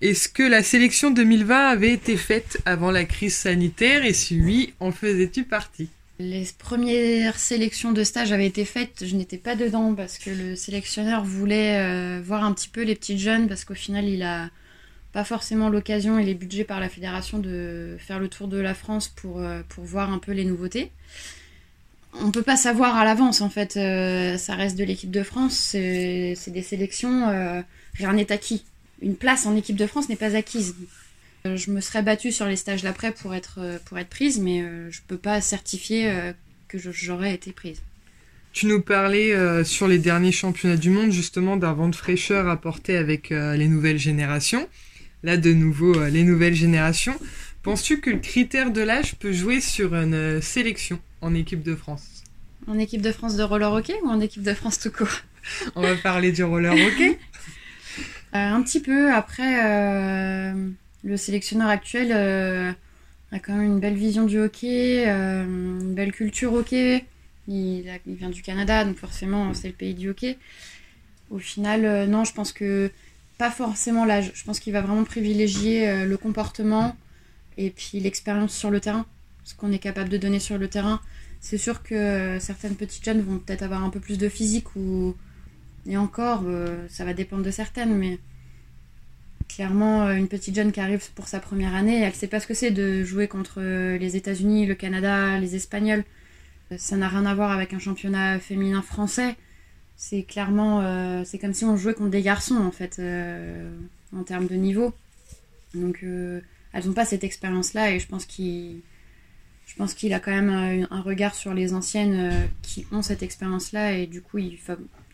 Est-ce 0.00 0.28
que 0.28 0.44
la 0.44 0.62
sélection 0.62 1.10
2020 1.10 1.68
avait 1.68 1.92
été 1.92 2.16
faite 2.16 2.58
avant 2.64 2.92
la 2.92 3.04
crise 3.04 3.34
sanitaire? 3.34 4.04
Et 4.04 4.12
si 4.12 4.40
oui, 4.40 4.74
en 4.78 4.92
faisais-tu 4.92 5.42
partie? 5.42 5.88
Les 6.20 6.48
premières 6.58 7.38
sélections 7.38 7.92
de 7.92 8.02
stage 8.02 8.32
avaient 8.32 8.46
été 8.46 8.64
faites, 8.64 9.04
je 9.06 9.14
n'étais 9.14 9.36
pas 9.38 9.54
dedans 9.54 9.94
parce 9.94 10.18
que 10.18 10.30
le 10.30 10.56
sélectionneur 10.56 11.24
voulait 11.24 11.78
euh, 11.78 12.20
voir 12.20 12.42
un 12.42 12.52
petit 12.52 12.68
peu 12.68 12.82
les 12.82 12.96
petites 12.96 13.18
jeunes 13.18 13.46
parce 13.46 13.64
qu'au 13.64 13.74
final 13.74 14.04
il 14.04 14.24
a 14.24 14.50
pas 15.12 15.22
forcément 15.22 15.68
l'occasion 15.68 16.18
et 16.18 16.24
les 16.24 16.34
budgets 16.34 16.64
par 16.64 16.80
la 16.80 16.88
fédération 16.88 17.38
de 17.38 17.96
faire 18.00 18.18
le 18.18 18.28
tour 18.28 18.48
de 18.48 18.58
la 18.58 18.74
France 18.74 19.06
pour, 19.06 19.38
euh, 19.38 19.62
voir 19.76 20.12
un 20.12 20.18
peu 20.18 20.32
les 20.32 20.44
nouveautés. 20.44 20.90
On 22.14 22.32
peut 22.32 22.42
pas 22.42 22.56
savoir 22.56 22.96
à 22.96 23.04
l'avance 23.04 23.40
en 23.40 23.48
fait, 23.48 23.76
euh, 23.76 24.36
ça 24.38 24.56
reste 24.56 24.76
de 24.76 24.82
l'équipe 24.82 25.12
de 25.12 25.22
France, 25.22 25.54
c'est 25.54 26.34
des 26.48 26.62
sélections, 26.62 27.64
rien 27.94 28.12
n'est 28.12 28.32
acquis 28.32 28.64
une 29.02 29.16
place 29.16 29.46
en 29.46 29.56
équipe 29.56 29.76
de 29.76 29.86
France 29.86 30.08
n'est 30.08 30.16
pas 30.16 30.36
acquise. 30.36 30.74
Euh, 31.46 31.56
je 31.56 31.70
me 31.70 31.80
serais 31.80 32.02
battue 32.02 32.32
sur 32.32 32.46
les 32.46 32.56
stages 32.56 32.82
d'après 32.82 33.12
pour 33.12 33.34
être, 33.34 33.58
euh, 33.58 33.78
pour 33.84 33.98
être 33.98 34.08
prise, 34.08 34.40
mais 34.40 34.62
euh, 34.62 34.90
je 34.90 34.98
ne 34.98 35.06
peux 35.06 35.18
pas 35.18 35.40
certifier 35.40 36.12
que 36.68 36.78
j'aurais 36.78 37.34
été 37.34 37.52
prise. 37.52 37.80
Tu 38.52 38.66
nous 38.66 38.80
parlais 38.80 39.34
sur 39.64 39.86
les 39.86 39.98
derniers 39.98 40.32
championnats 40.32 40.76
du 40.76 40.90
monde 40.90 41.12
justement 41.12 41.56
d'un 41.56 41.72
vent 41.72 41.88
de 41.88 41.94
fraîcheur 41.94 42.48
apporté 42.48 42.96
avec 42.96 43.30
les 43.30 43.68
nouvelles 43.68 43.98
générations. 43.98 44.68
Là, 45.22 45.36
de 45.36 45.52
nouveau, 45.52 46.04
les 46.06 46.24
nouvelles 46.24 46.54
générations. 46.54 47.16
Penses-tu 47.62 48.00
que 48.00 48.10
le 48.10 48.18
critère 48.18 48.70
de 48.70 48.80
l'âge 48.80 49.14
peut 49.16 49.32
jouer 49.32 49.60
sur 49.60 49.94
une 49.94 50.42
sélection 50.42 50.98
en 51.20 51.34
équipe 51.34 51.62
de 51.62 51.74
France? 51.74 52.24
En 52.66 52.78
équipe 52.78 53.00
de 53.00 53.12
France 53.12 53.36
de 53.36 53.42
roller 53.42 53.72
hockey 53.72 53.94
ou 54.02 54.08
en 54.08 54.20
équipe 54.20 54.42
de 54.42 54.54
France 54.54 54.78
tout 54.78 54.90
court? 54.90 55.22
On 55.76 55.82
va 55.82 55.94
parler 55.96 56.32
du 56.32 56.42
roller 56.44 56.74
hockey. 56.74 57.18
Un 58.32 58.62
petit 58.62 58.80
peu. 58.80 59.12
Après, 59.12 60.52
le 61.04 61.16
sélectionneur 61.16 61.68
actuel 61.68 62.12
euh, 62.12 62.72
a 63.32 63.38
quand 63.38 63.54
même 63.54 63.66
une 63.66 63.80
belle 63.80 63.94
vision 63.94 64.24
du 64.24 64.38
hockey, 64.38 65.06
une 65.06 65.94
belle 65.94 66.12
culture 66.12 66.52
hockey. 66.52 67.04
Il, 67.46 67.84
vient 68.06 68.28
du 68.28 68.42
Canada, 68.42 68.84
donc 68.84 68.96
forcément, 68.96 69.54
c'est 69.54 69.68
le 69.68 69.74
pays 69.74 69.94
du 69.94 70.10
hockey. 70.10 70.36
Au 71.30 71.38
final, 71.38 72.08
non, 72.08 72.24
je 72.24 72.32
pense 72.34 72.52
que 72.52 72.90
pas 73.38 73.50
forcément 73.50 74.04
l'âge. 74.04 74.32
Je 74.34 74.44
pense 74.44 74.60
qu'il 74.60 74.72
va 74.72 74.82
vraiment 74.82 75.04
privilégier 75.04 76.04
le 76.04 76.16
comportement 76.16 76.96
et 77.56 77.70
puis 77.70 78.00
l'expérience 78.00 78.54
sur 78.54 78.70
le 78.70 78.80
terrain, 78.80 79.06
ce 79.44 79.54
qu'on 79.54 79.72
est 79.72 79.78
capable 79.78 80.10
de 80.10 80.18
donner 80.18 80.40
sur 80.40 80.58
le 80.58 80.68
terrain. 80.68 81.00
C'est 81.40 81.58
sûr 81.58 81.82
que 81.82 82.38
certaines 82.38 82.76
petites 82.76 83.04
jeunes 83.04 83.22
vont 83.22 83.38
peut-être 83.38 83.62
avoir 83.62 83.82
un 83.82 83.90
peu 83.90 84.00
plus 84.00 84.18
de 84.18 84.28
physique 84.28 84.74
ou 84.76 85.14
et 85.88 85.96
encore, 85.96 86.42
euh, 86.46 86.86
ça 86.88 87.04
va 87.04 87.14
dépendre 87.14 87.42
de 87.42 87.50
certaines, 87.50 87.96
mais 87.96 88.18
clairement, 89.48 90.06
euh, 90.06 90.14
une 90.14 90.28
petite 90.28 90.54
jeune 90.54 90.72
qui 90.72 90.80
arrive 90.80 91.10
pour 91.14 91.28
sa 91.28 91.40
première 91.40 91.74
année, 91.74 92.00
elle 92.02 92.14
sait 92.14 92.26
pas 92.26 92.40
ce 92.40 92.46
que 92.46 92.54
c'est 92.54 92.70
de 92.70 93.04
jouer 93.04 93.28
contre 93.28 93.56
euh, 93.58 93.98
les 93.98 94.16
États-Unis, 94.16 94.66
le 94.66 94.74
Canada, 94.74 95.38
les 95.38 95.56
Espagnols. 95.56 96.04
Ça 96.76 96.96
n'a 96.96 97.08
rien 97.08 97.24
à 97.26 97.34
voir 97.34 97.50
avec 97.50 97.72
un 97.72 97.78
championnat 97.78 98.38
féminin 98.38 98.82
français. 98.82 99.36
C'est 99.96 100.22
clairement, 100.22 101.24
c'est 101.24 101.38
comme 101.38 101.54
si 101.54 101.64
on 101.64 101.76
jouait 101.76 101.94
contre 101.94 102.10
des 102.10 102.20
garçons 102.22 102.56
en 102.56 102.70
fait, 102.70 103.00
en 104.14 104.22
termes 104.22 104.46
de 104.46 104.54
niveau. 104.54 104.92
Donc, 105.74 106.04
elles 106.04 106.86
n'ont 106.86 106.92
pas 106.92 107.06
cette 107.06 107.24
expérience-là 107.24 107.92
et 107.92 107.98
je 107.98 108.06
pense 108.06 108.26
qu'il 108.26 108.82
pense 109.78 109.94
qu'il 109.94 110.12
a 110.12 110.20
quand 110.20 110.30
même 110.30 110.86
un, 110.90 111.00
regard 111.00 111.34
sur 111.34 111.54
les 111.54 111.72
anciennes 111.72 112.50
qui 112.60 112.86
ont 112.92 113.00
cette 113.00 113.22
expérience-là 113.22 113.92
et 113.92 114.06
du 114.06 114.20
coup 114.20 114.36
il, 114.36 114.58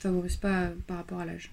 favorise 0.04 0.36
pas 0.36 0.64
euh, 0.64 0.74
par 0.86 0.98
rapport 0.98 1.20
à 1.20 1.24
l'âge. 1.24 1.50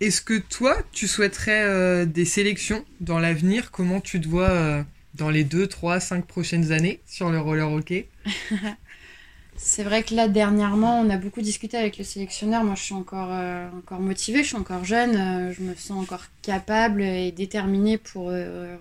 Est-ce 0.00 0.20
que 0.20 0.38
toi, 0.38 0.76
tu 0.92 1.06
souhaiterais 1.06 1.62
euh, 1.62 2.04
des 2.04 2.24
sélections 2.24 2.84
dans 3.00 3.20
l'avenir? 3.20 3.70
Comment 3.70 4.00
tu 4.00 4.20
te 4.20 4.26
vois 4.26 4.50
euh, 4.50 4.82
dans 5.14 5.30
les 5.30 5.44
2, 5.44 5.68
3, 5.68 6.00
5 6.00 6.26
prochaines 6.26 6.72
années 6.72 7.00
sur 7.06 7.30
le 7.30 7.38
roller 7.40 7.70
hockey? 7.70 8.08
C'est 9.56 9.84
vrai 9.84 10.02
que 10.02 10.12
là, 10.12 10.26
dernièrement, 10.26 11.00
on 11.00 11.08
a 11.10 11.16
beaucoup 11.16 11.42
discuté 11.42 11.76
avec 11.76 11.96
le 11.96 12.02
sélectionneur. 12.02 12.64
Moi, 12.64 12.74
je 12.74 12.82
suis 12.82 12.94
encore, 12.94 13.30
encore 13.78 14.00
motivée, 14.00 14.42
je 14.42 14.48
suis 14.48 14.56
encore 14.56 14.84
jeune, 14.84 15.52
je 15.52 15.62
me 15.62 15.76
sens 15.76 16.02
encore 16.02 16.24
capable 16.42 17.00
et 17.02 17.30
déterminée 17.30 17.96
pour 17.96 18.32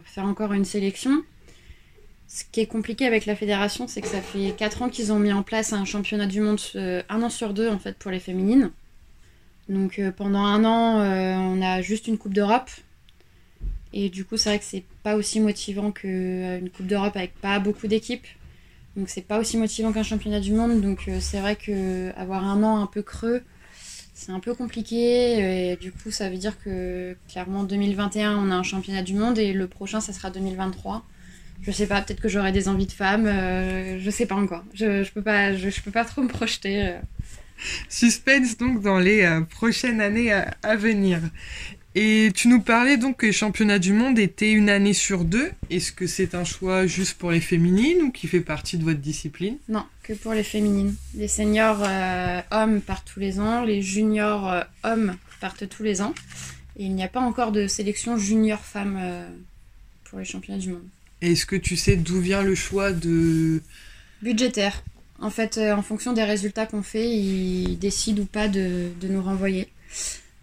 faire 0.04 0.26
encore 0.26 0.52
une 0.52 0.66
sélection. 0.66 1.22
Ce 2.28 2.44
qui 2.52 2.60
est 2.60 2.66
compliqué 2.66 3.06
avec 3.06 3.28
la 3.28 3.36
fédération, 3.36 3.88
c'est 3.88 4.02
que 4.02 4.08
ça 4.08 4.20
fait 4.20 4.56
4 4.58 4.82
ans 4.82 4.90
qu'ils 4.90 5.14
ont 5.14 5.20
mis 5.20 5.32
en 5.32 5.44
place 5.44 5.74
un 5.74 5.86
championnat 5.86 6.26
du 6.26 6.42
monde, 6.42 6.60
un 6.74 7.22
an 7.22 7.30
sur 7.30 7.54
deux 7.54 7.70
en 7.70 7.78
fait, 7.78 7.96
pour 7.96 8.10
les 8.10 8.20
féminines. 8.20 8.72
Donc 9.70 10.00
euh, 10.00 10.12
pendant 10.12 10.44
un 10.44 10.66
an, 10.66 11.00
euh, 11.00 11.36
on 11.36 11.62
a 11.62 11.82
juste 11.82 12.08
une 12.08 12.18
Coupe 12.18 12.34
d'Europe. 12.34 12.70
Et 13.94 14.10
du 14.10 14.26
coup, 14.26 14.38
c'est 14.38 14.50
vrai 14.50 14.60
que 14.60 14.66
c'est 14.66 14.84
pas 15.04 15.16
aussi 15.16 15.40
motivant 15.40 15.92
qu'une 15.92 16.10
euh, 16.10 16.70
Coupe 16.76 16.88
d'Europe 16.88 17.16
avec 17.16 17.34
pas 17.40 17.60
beaucoup 17.60 17.88
d'équipes. 17.88 18.26
Donc 18.96 19.10
c'est 19.10 19.22
pas 19.22 19.40
aussi 19.40 19.58
motivant 19.58 19.92
qu'un 19.92 20.04
championnat 20.04 20.40
du 20.40 20.54
monde. 20.54 20.82
Donc 20.82 21.10
c'est 21.20 21.40
vrai 21.40 21.56
que 21.56 22.12
avoir 22.16 22.44
un 22.44 22.62
an 22.64 22.82
un 22.82 22.86
peu 22.86 23.02
creux, 23.02 23.42
c'est 24.14 24.32
un 24.32 24.40
peu 24.40 24.54
compliqué. 24.54 25.72
Et 25.72 25.76
du 25.78 25.92
coup, 25.92 26.12
ça 26.12 26.30
veut 26.30 26.38
dire 26.38 26.60
que 26.64 27.16
clairement 27.28 27.64
2021, 27.64 28.38
on 28.38 28.52
a 28.52 28.56
un 28.56 28.64
championnat 28.64 29.02
du 29.02 29.16
monde 29.16 29.40
et 29.40 29.54
le 29.54 29.68
prochain, 29.68 30.00
ça 30.00 30.14
sera 30.14 30.30
2023. 30.30 31.04
Je 31.62 31.72
sais 31.72 31.88
pas, 31.88 32.02
peut-être 32.02 32.20
que 32.22 32.30
j'aurai 32.30 32.52
des 32.52 32.68
envies 32.68 32.86
de 32.86 32.92
femmes. 32.92 33.26
je 33.26 34.10
sais 34.12 34.28
pas 34.28 34.36
encore. 34.36 34.64
Je, 34.76 35.04
je 35.04 35.12
peux 35.12 35.22
pas 35.92 36.06
trop 36.06 36.22
me 36.22 36.28
projeter. 36.28 36.94
Suspense 37.90 38.58
donc 38.58 38.82
dans 38.82 39.00
les 39.00 39.22
euh, 39.24 39.42
prochaines 39.42 40.02
années 40.02 40.32
à, 40.32 40.76
venir. 40.76 41.20
Et 41.96 42.32
tu 42.34 42.48
nous 42.48 42.60
parlais 42.60 42.98
donc 42.98 43.18
que 43.18 43.28
les 43.28 43.32
championnats 43.32 43.78
du 43.78 43.94
monde 43.94 44.18
étaient 44.18 44.52
une 44.52 44.70
année 44.70 44.94
sur 44.94 45.26
deux. 45.26 45.52
Est-ce 45.70 45.92
que 45.92 46.08
c'est 46.08 46.34
un 46.34 46.44
choix 46.44 46.88
juste 46.88 47.20
pour 47.20 47.32
les 47.32 47.40
féminines 47.40 48.02
ou 48.02 48.12
qui 48.12 48.28
fait 48.28 48.42
partie 48.42 48.78
de 48.78 48.84
votre 48.84 49.00
discipline? 49.00 49.58
Non, 49.70 49.86
que 50.02 50.14
pour 50.14 50.34
les 50.34 50.44
féminines. 50.44 50.96
Les 51.14 51.28
seniors 51.28 51.84
euh, 51.84 52.42
hommes 52.50 52.82
partent 52.82 53.12
tous 53.14 53.20
les 53.20 53.40
ans, 53.40 53.64
les 53.64 53.84
juniors 53.84 54.52
euh, 54.52 54.62
hommes 54.84 55.18
partent 55.40 55.70
tous 55.70 55.84
les 55.84 56.02
ans. 56.02 56.16
Et 56.78 56.86
il 56.86 56.96
n'y 56.96 57.04
a 57.04 57.08
pas 57.08 57.20
encore 57.20 57.52
de 57.52 57.68
sélection 57.68 58.18
junior 58.18 58.60
femmes 58.60 58.98
euh, 59.00 59.28
pour 60.06 60.18
les 60.18 60.26
championnats 60.26 60.60
du 60.60 60.70
monde. 60.70 60.88
Est-ce 61.22 61.46
que 61.46 61.56
tu 61.56 61.76
sais 61.76 61.96
d'où 61.96 62.20
vient 62.20 62.42
le 62.42 62.56
choix 62.56 62.92
de... 62.92 63.62
Budgétaire. 64.24 64.84
En 65.24 65.30
fait, 65.30 65.58
en 65.58 65.82
fonction 65.82 66.12
des 66.12 66.26
résultats 66.26 66.66
qu'on 66.66 66.84
fait, 66.84 67.10
ils 67.10 67.80
décident 67.80 68.24
ou 68.24 68.26
pas 68.26 68.50
de, 68.50 68.90
nous 69.04 69.22
renvoyer. 69.22 69.70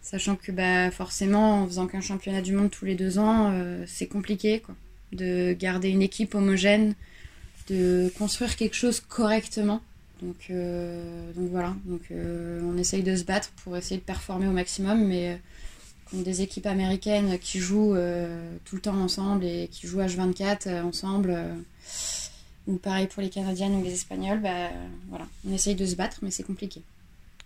Sachant 0.00 0.36
que 0.36 0.50
bah, 0.52 0.90
forcément, 0.90 1.62
en 1.62 1.66
faisant 1.66 1.86
qu'un 1.86 2.00
championnat 2.00 2.40
du 2.40 2.54
monde 2.54 2.70
tous 2.70 2.86
les 2.86 2.94
deux 2.94 3.18
ans, 3.18 3.50
euh, 3.52 3.84
c'est 3.86 4.06
compliqué 4.06 4.62
de 5.12 5.52
garder 5.52 5.90
une 5.90 6.00
équipe 6.00 6.34
homogène, 6.34 6.94
de 7.68 8.10
construire 8.16 8.56
quelque 8.56 8.74
chose 8.74 9.00
correctement. 9.00 9.82
Donc, 10.22 10.46
euh, 10.48 11.30
donc 11.34 11.50
voilà, 11.50 11.76
donc, 11.84 12.00
euh, 12.10 12.62
on 12.64 12.78
essaye 12.78 13.02
de 13.02 13.14
se 13.14 13.24
battre 13.24 13.50
pour 13.62 13.76
essayer 13.76 13.98
de 13.98 14.04
performer 14.04 14.48
au 14.48 14.52
maximum, 14.52 15.06
mais 15.06 15.38
contre 16.10 16.24
des 16.24 16.40
équipes 16.40 16.66
américaines 16.66 17.38
qui 17.38 17.58
jouent 17.58 17.94
tout 18.64 18.76
le 18.76 18.80
temps 18.80 18.98
ensemble 18.98 19.44
et 19.44 19.68
qui 19.70 19.86
jouent 19.86 20.00
H24 20.00 20.82
ensemble, 20.82 21.38
ou 22.66 22.76
pareil 22.76 23.06
pour 23.06 23.22
les 23.22 23.30
Canadiennes 23.30 23.74
ou 23.74 23.82
les 23.82 23.92
Espagnols, 23.92 24.40
bah, 24.40 24.70
voilà, 25.08 25.26
on 25.48 25.52
essaye 25.52 25.74
de 25.74 25.86
se 25.86 25.96
battre, 25.96 26.18
mais 26.22 26.30
c'est 26.30 26.42
compliqué 26.44 26.82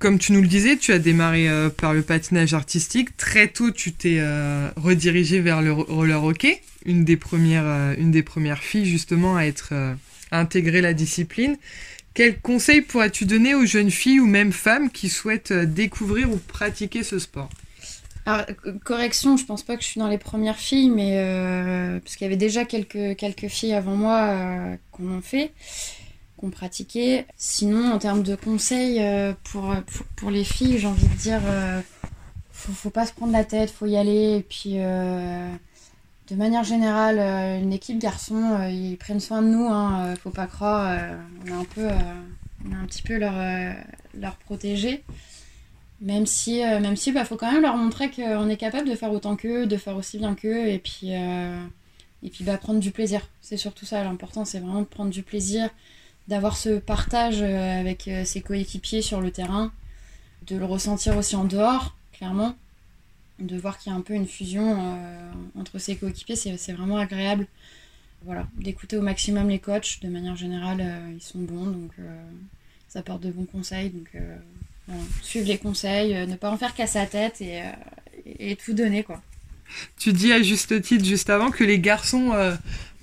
comme 0.05 0.19
tu 0.19 0.33
nous 0.33 0.43
le 0.43 0.49
disais, 0.49 0.77
tu 0.77 0.93
as 0.93 0.99
démarré 0.99 1.49
euh, 1.49 1.71
par 1.71 1.95
le 1.95 2.03
patinage 2.03 2.53
artistique. 2.53 3.17
Très 3.17 3.49
tôt, 3.49 3.71
tu 3.71 3.93
t'es 3.93 4.19
euh, 4.19 4.69
redirigé 4.77 5.41
vers 5.41 5.63
le 5.63 5.73
roller 5.73 6.23
hockey, 6.23 6.61
une 6.85 7.05
des 7.07 7.17
premières, 7.17 7.65
euh, 7.65 7.95
une 7.97 8.11
des 8.11 8.23
premières 8.23 8.63
filles 8.63 8.85
justement 8.85 9.37
à 9.37 9.45
être 9.45 9.73
à 10.31 10.41
intégrer 10.41 10.83
la 10.83 10.93
discipline. 10.93 11.57
Quels 12.13 12.39
conseils 12.39 12.83
pourrais-tu 12.83 13.25
donner 13.25 13.55
aux 13.55 13.65
jeunes 13.65 13.91
filles 13.91 14.21
ou 14.21 14.27
même 14.27 14.53
femmes 14.53 14.91
qui 14.91 15.09
souhaitent 15.09 15.53
découvrir 15.53 16.31
ou 16.31 16.37
pratiquer 16.37 17.03
ce 17.03 17.19
sport? 17.19 17.49
Alors, 18.27 18.47
correction, 18.85 19.37
je 19.37 19.45
pense 19.45 19.63
pas 19.63 19.77
que 19.77 19.83
je 19.83 19.89
suis 19.89 20.01
dans 20.01 20.09
les 20.09 20.19
premières 20.19 20.57
filles, 20.57 20.91
mais 20.91 22.01
parce 22.03 22.17
qu'il 22.17 22.25
y 22.25 22.29
avait 22.29 22.37
déjà 22.37 22.65
quelques, 22.65 23.17
quelques 23.17 23.49
filles 23.49 23.75
avant 23.75 23.97
moi 23.97 24.77
qu'on 24.93 25.17
en 25.17 25.21
fait 25.21 25.53
pratiquer. 26.51 27.27
Sinon, 27.37 27.93
en 27.93 27.99
termes 27.99 28.23
de 28.23 28.35
conseils 28.35 29.03
euh, 29.03 29.33
pour, 29.45 29.75
pour, 30.17 30.31
les 30.31 30.45
filles, 30.45 30.79
j'ai 30.79 30.87
envie 30.87 31.07
de 31.07 31.15
dire, 31.15 31.41
euh, 31.45 31.81
faut, 32.53 32.73
faut, 32.73 32.91
pas 32.91 33.07
se 33.07 33.13
prendre 33.13 33.33
la 33.33 33.45
tête, 33.45 33.71
faut 33.71 33.87
y 33.87 33.97
aller. 33.97 34.39
Et 34.39 34.43
puis, 34.43 34.75
euh, 34.77 35.51
de 36.29 36.35
manière 36.35 36.65
générale, 36.65 37.19
une 37.63 37.73
équipe 37.73 37.99
garçon, 37.99 38.59
ils 38.71 38.97
prennent 38.97 39.21
soin 39.21 39.43
de 39.43 39.49
nous, 39.49 39.67
hein, 39.69 40.15
faut 40.23 40.31
pas 40.31 40.47
croire. 40.47 40.99
on 41.45 41.49
est 41.49 41.53
un 41.53 41.65
peu, 41.65 41.87
on 42.67 42.73
est 42.73 42.77
un 42.77 42.87
petit 42.87 43.03
peu 43.03 43.19
leur, 43.19 43.35
leur 44.15 44.37
protéger. 44.37 45.05
Même 46.05 46.27
si, 46.27 46.59
même 46.61 46.97
si, 46.97 47.11
bah, 47.11 47.25
faut 47.25 47.37
quand 47.37 47.51
même 47.51 47.63
leur 47.63 47.77
montrer 47.77 48.11
qu'on 48.11 48.49
est 48.49 48.57
capable 48.57 48.89
de 48.89 48.95
faire 48.95 49.11
autant 49.11 49.35
qu'eux, 49.37 49.67
de 49.67 49.77
faire 49.77 49.97
aussi 49.97 50.19
bien 50.19 50.35
qu'eux, 50.35 50.69
et 50.69 50.79
puis, 50.79 51.13
et 52.25 52.31
puis 52.31 52.43
bah, 52.43 52.57
prendre 52.57 52.81
du 52.81 52.91
plaisir. 52.91 53.29
C'est 53.41 53.59
surtout 53.59 53.85
ça, 53.85 54.03
l'important, 54.03 54.45
c'est 54.45 54.59
vraiment 54.59 54.81
de 54.81 54.87
prendre 54.87 55.11
du 55.11 55.23
plaisir, 55.23 55.69
d'avoir 56.27 56.57
ce 56.57 56.79
partage 56.79 57.43
euh, 57.43 57.81
avec 57.81 58.09
euh, 58.09 58.25
ses 58.25 58.41
coéquipiers 58.41 59.03
sur 59.03 59.21
le 59.21 59.31
terrain, 59.31 59.71
de 60.47 60.57
le 60.57 60.65
ressentir 60.65 61.17
aussi 61.19 61.37
en 61.37 61.45
dehors, 61.45 61.95
clairement, 62.13 62.57
de 63.39 63.57
voir 63.59 63.79
qu'il 63.79 63.93
y 63.93 63.95
a 63.95 63.99
un 63.99 64.01
peu 64.01 64.15
une 64.15 64.27
fusion 64.27 64.79
euh, 64.79 65.33
entre 65.61 65.79
ses 65.79 65.97
coéquipiers, 65.97 66.37
c'est 66.37 66.73
vraiment 66.73 66.97
agréable. 66.97 67.47
Voilà, 68.23 68.47
d'écouter 68.57 68.97
au 68.97 69.03
maximum 69.03 69.51
les 69.51 69.59
coachs, 69.59 70.01
de 70.01 70.09
manière 70.09 70.35
générale, 70.35 70.83
ils 71.15 71.23
sont 71.23 71.41
bons, 71.41 71.67
donc 71.67 71.91
ça 72.89 73.01
apporte 73.01 73.21
de 73.21 73.31
bons 73.31 73.45
conseils. 73.45 73.93
Suivre 75.23 75.49
les 75.49 75.59
conseils, 75.59 76.27
ne 76.27 76.37
pas 76.37 76.51
en 76.51 76.59
faire 76.59 76.75
qu'à 76.75 76.87
sa 76.87 77.07
tête 77.07 77.41
et, 77.41 77.63
et, 78.39 78.57
tout 78.57 78.75
donner, 78.75 79.03
quoi. 79.03 79.23
Tu 79.99 80.13
dis 80.13 80.33
à 80.33 80.43
juste 80.43 80.81
titre, 80.83 81.05
juste 81.05 81.31
avant, 81.31 81.51
que 81.51 81.65
les 81.65 81.79
garçons 81.79 82.33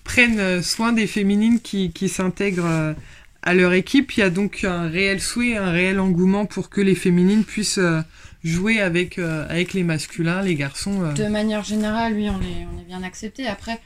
prennent 0.04 0.62
soin 0.62 0.94
des 0.94 1.08
féminines 1.08 1.60
qui, 1.60 1.92
qui 1.92 2.08
s'intègrent 2.08 2.96
à 3.44 3.54
leur 3.54 3.74
équipe. 3.74 4.16
Il 4.18 4.20
y 4.20 4.24
a 4.24 4.30
donc 4.30 4.64
un 4.64 4.88
réel 4.88 5.22
souhait, 5.22 5.58
un 5.58 5.72
réel 5.72 6.00
engouement 6.00 6.46
pour 6.46 6.70
que 6.70 6.82
les 6.82 6.96
féminines 6.96 7.44
puissent 7.44 7.78
euh, 7.78 8.02
jouer 8.44 8.82
avec, 8.82 9.18
euh, 9.18 9.46
avec 9.50 9.74
les 9.74 9.84
masculins, 9.84 10.42
les 10.42 10.56
garçons. 10.56 11.04
Euh. 11.04 11.14
De 11.14 11.28
manière 11.28 11.64
générale, 11.64 12.14
oui, 12.14 12.30
on 12.30 12.42
est, 12.42 12.68
on 12.74 12.80
est 12.80 12.86
bien 12.86 13.04
accepté. 13.04 13.48
Après, 13.48 13.80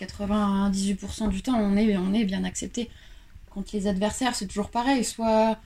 98% 0.00 1.28
du 1.28 1.42
temps, 1.42 1.58
on 1.58 1.76
est, 1.76 1.96
on 1.96 2.12
est 2.12 2.24
bien 2.24 2.44
accepté. 2.44 2.90
Contre 3.50 3.70
les 3.72 3.86
adversaires, 3.86 4.34
c'est 4.34 4.46
toujours 4.46 4.70
pareil. 4.70 5.04
Soit, 5.04 5.58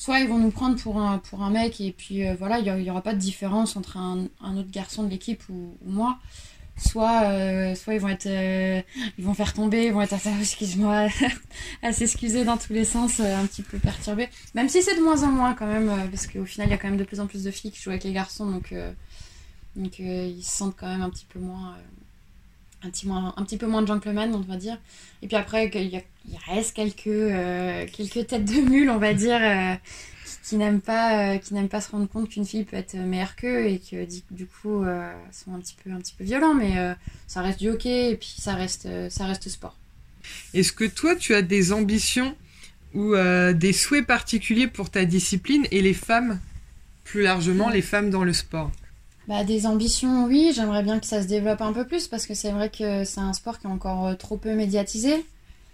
soit 0.00 0.20
ils 0.20 0.28
vont 0.28 0.38
nous 0.38 0.50
prendre 0.50 0.76
pour 0.76 0.98
un, 0.98 1.50
mec 1.50 1.78
et 1.82 1.92
puis 1.92 2.22
voilà, 2.38 2.58
il 2.58 2.82
n'y 2.82 2.90
aura 2.90 3.02
pas 3.02 3.12
de 3.12 3.18
différence 3.18 3.76
entre 3.76 3.98
un, 3.98 4.28
autre 4.56 4.70
garçon 4.70 5.02
de 5.02 5.10
l'équipe 5.10 5.42
ou, 5.50 5.76
moi. 5.84 6.18
Soit 6.78 7.24
euh, 7.24 7.74
soit 7.74 7.92
ils 7.92 8.00
vont 8.00 8.08
être 8.08 8.24
euh, 8.24 8.80
ils 9.18 9.24
vont 9.24 9.34
faire 9.34 9.52
tomber 9.52 9.84
ils 9.84 9.92
vont 9.92 10.00
être 10.00 10.14
excuse-moi 10.40 11.08
à 11.82 11.92
s'excuser 11.92 12.42
dans 12.42 12.56
tous 12.56 12.72
les 12.72 12.86
sens 12.86 13.20
euh, 13.20 13.36
un 13.36 13.44
petit 13.44 13.60
peu 13.60 13.78
perturbés. 13.78 14.30
Même 14.54 14.70
si 14.70 14.82
c'est 14.82 14.96
de 14.96 15.02
moins 15.02 15.22
en 15.22 15.30
moins 15.30 15.52
quand 15.52 15.66
même 15.66 15.92
parce 16.08 16.26
qu'au 16.26 16.46
final 16.46 16.68
il 16.68 16.70
y 16.70 16.74
a 16.74 16.78
quand 16.78 16.88
même 16.88 16.96
de 16.96 17.04
plus 17.04 17.20
en 17.20 17.26
plus 17.26 17.44
de 17.44 17.50
filles 17.50 17.70
qui 17.70 17.82
jouent 17.82 17.90
avec 17.90 18.04
les 18.04 18.14
garçons 18.14 18.46
donc 18.46 18.72
donc 19.76 19.98
ils 19.98 20.42
se 20.42 20.56
sentent 20.56 20.76
quand 20.78 20.88
même 20.88 21.02
un 21.02 21.10
petit 21.10 21.26
peu 21.26 21.38
moins 21.38 21.76
un 22.82 22.90
petit, 22.90 23.06
moins, 23.06 23.34
un 23.36 23.44
petit 23.44 23.56
peu 23.56 23.66
moins 23.66 23.82
de 23.82 23.86
gentleman, 23.86 24.34
on 24.34 24.40
va 24.40 24.56
dire. 24.56 24.78
Et 25.22 25.26
puis 25.26 25.36
après, 25.36 25.70
il, 25.74 26.02
il 26.28 26.38
reste 26.46 26.74
quelques, 26.74 27.92
quelques 27.92 28.26
têtes 28.26 28.44
de 28.44 28.60
mule, 28.68 28.90
on 28.90 28.98
va 28.98 29.14
dire, 29.14 29.40
qui 30.50 30.56
n'aiment 30.56 30.80
pas, 30.80 31.34
euh, 31.34 31.38
qui 31.38 31.54
n'aiment 31.54 31.68
pas 31.68 31.80
se 31.80 31.90
rendre 31.90 32.08
compte 32.08 32.28
qu'une 32.28 32.44
fille 32.44 32.64
peut 32.64 32.76
être 32.76 32.96
meilleure 32.96 33.36
qu'eux 33.36 33.66
et 33.66 33.78
que 33.78 34.04
du 34.32 34.46
coup 34.46 34.82
euh, 34.82 35.12
sont 35.30 35.54
un 35.54 35.60
petit 35.60 35.76
peu, 35.82 35.92
un 35.92 35.98
petit 35.98 36.14
peu 36.18 36.24
violents, 36.24 36.54
mais 36.54 36.76
euh, 36.76 36.92
ça 37.28 37.40
reste 37.40 37.60
du 37.60 37.68
hockey 37.68 38.10
et 38.10 38.16
puis 38.16 38.34
ça 38.36 38.54
reste, 38.54 38.88
ça 39.10 39.26
reste 39.26 39.48
sport. 39.48 39.76
Est-ce 40.52 40.72
que 40.72 40.84
toi 40.84 41.14
tu 41.14 41.34
as 41.34 41.42
des 41.42 41.72
ambitions 41.72 42.34
ou 42.94 43.14
des 43.54 43.72
souhaits 43.72 44.04
particuliers 44.04 44.66
pour 44.66 44.90
ta 44.90 45.04
discipline 45.04 45.64
et 45.70 45.80
les 45.80 45.94
femmes, 45.94 46.40
plus 47.04 47.22
largement 47.22 47.68
les 47.68 47.82
femmes 47.82 48.10
dans 48.10 48.24
le 48.24 48.32
sport? 48.32 48.72
Bah, 49.30 49.44
des 49.44 49.64
ambitions, 49.64 50.24
oui, 50.24 50.50
j'aimerais 50.52 50.82
bien 50.82 50.98
que 50.98 51.06
ça 51.06 51.22
se 51.22 51.28
développe 51.28 51.60
un 51.60 51.72
peu 51.72 51.86
plus 51.86 52.08
parce 52.08 52.26
que 52.26 52.34
c'est 52.34 52.50
vrai 52.50 52.68
que 52.68 53.04
c'est 53.04 53.20
un 53.20 53.32
sport 53.32 53.60
qui 53.60 53.68
est 53.68 53.70
encore 53.70 54.18
trop 54.18 54.36
peu 54.36 54.56
médiatisé. 54.56 55.24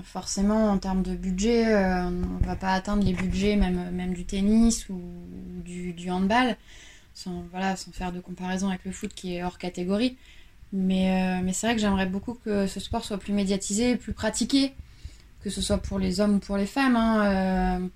Forcément, 0.04 0.68
en 0.70 0.76
termes 0.76 1.02
de 1.02 1.14
budget, 1.14 1.66
euh, 1.74 2.02
on 2.04 2.46
va 2.46 2.54
pas 2.54 2.74
atteindre 2.74 3.02
les 3.02 3.14
budgets 3.14 3.56
même, 3.56 3.92
même 3.92 4.12
du 4.12 4.26
tennis 4.26 4.90
ou 4.90 5.00
du, 5.64 6.10
handball, 6.10 6.58
sans, 7.14 7.46
voilà, 7.50 7.76
sans 7.76 7.92
faire 7.92 8.12
de 8.12 8.20
comparaison 8.20 8.68
avec 8.68 8.84
le 8.84 8.92
foot 8.92 9.14
qui 9.14 9.36
est 9.36 9.42
hors 9.42 9.56
catégorie. 9.56 10.18
Mais, 10.74 11.40
euh, 11.40 11.50
c'est 11.54 11.68
vrai 11.68 11.76
que 11.76 11.80
j'aimerais 11.80 12.04
beaucoup 12.04 12.34
que 12.34 12.66
ce 12.66 12.78
sport 12.78 13.06
soit 13.06 13.16
plus 13.16 13.32
médiatisé, 13.32 13.96
plus 13.96 14.12
pratiqué, 14.12 14.74
que 15.42 15.48
ce 15.48 15.62
soit 15.62 15.78
pour 15.78 15.98
les 15.98 16.20
hommes 16.20 16.34
ou 16.34 16.38
pour 16.40 16.58
les 16.58 16.66
femmes. 16.66 16.96
Hein. 16.96 17.80
Euh, 17.80 17.88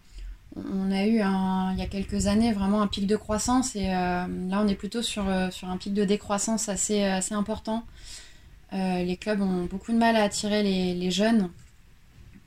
on 0.57 0.91
a 0.91 1.07
eu 1.07 1.21
un, 1.21 1.73
il 1.73 1.79
y 1.79 1.83
a 1.83 1.87
quelques 1.87 2.27
années 2.27 2.53
vraiment 2.53 2.83
un 2.83 2.87
pic 2.87 3.07
de 3.07 3.17
croissance 3.17 3.77
et 3.77 3.87
là 3.87 4.27
on 4.53 4.67
est 4.69 4.75
plutôt 4.75 5.03
sur, 5.03 5.25
sur 5.53 5.69
un 5.69 5.77
pic 5.77 5.95
de 5.95 6.05
décroissance 6.05 6.69
assez, 6.69 7.03
assez 7.05 7.35
important. 7.35 7.85
les 8.73 9.17
clubs 9.21 9.41
ont 9.41 9.65
beaucoup 9.65 9.93
de 9.93 9.97
mal 9.99 10.17
à 10.17 10.25
attirer 10.25 10.63
les, 10.63 10.95
les 10.95 11.11
jeunes 11.11 11.51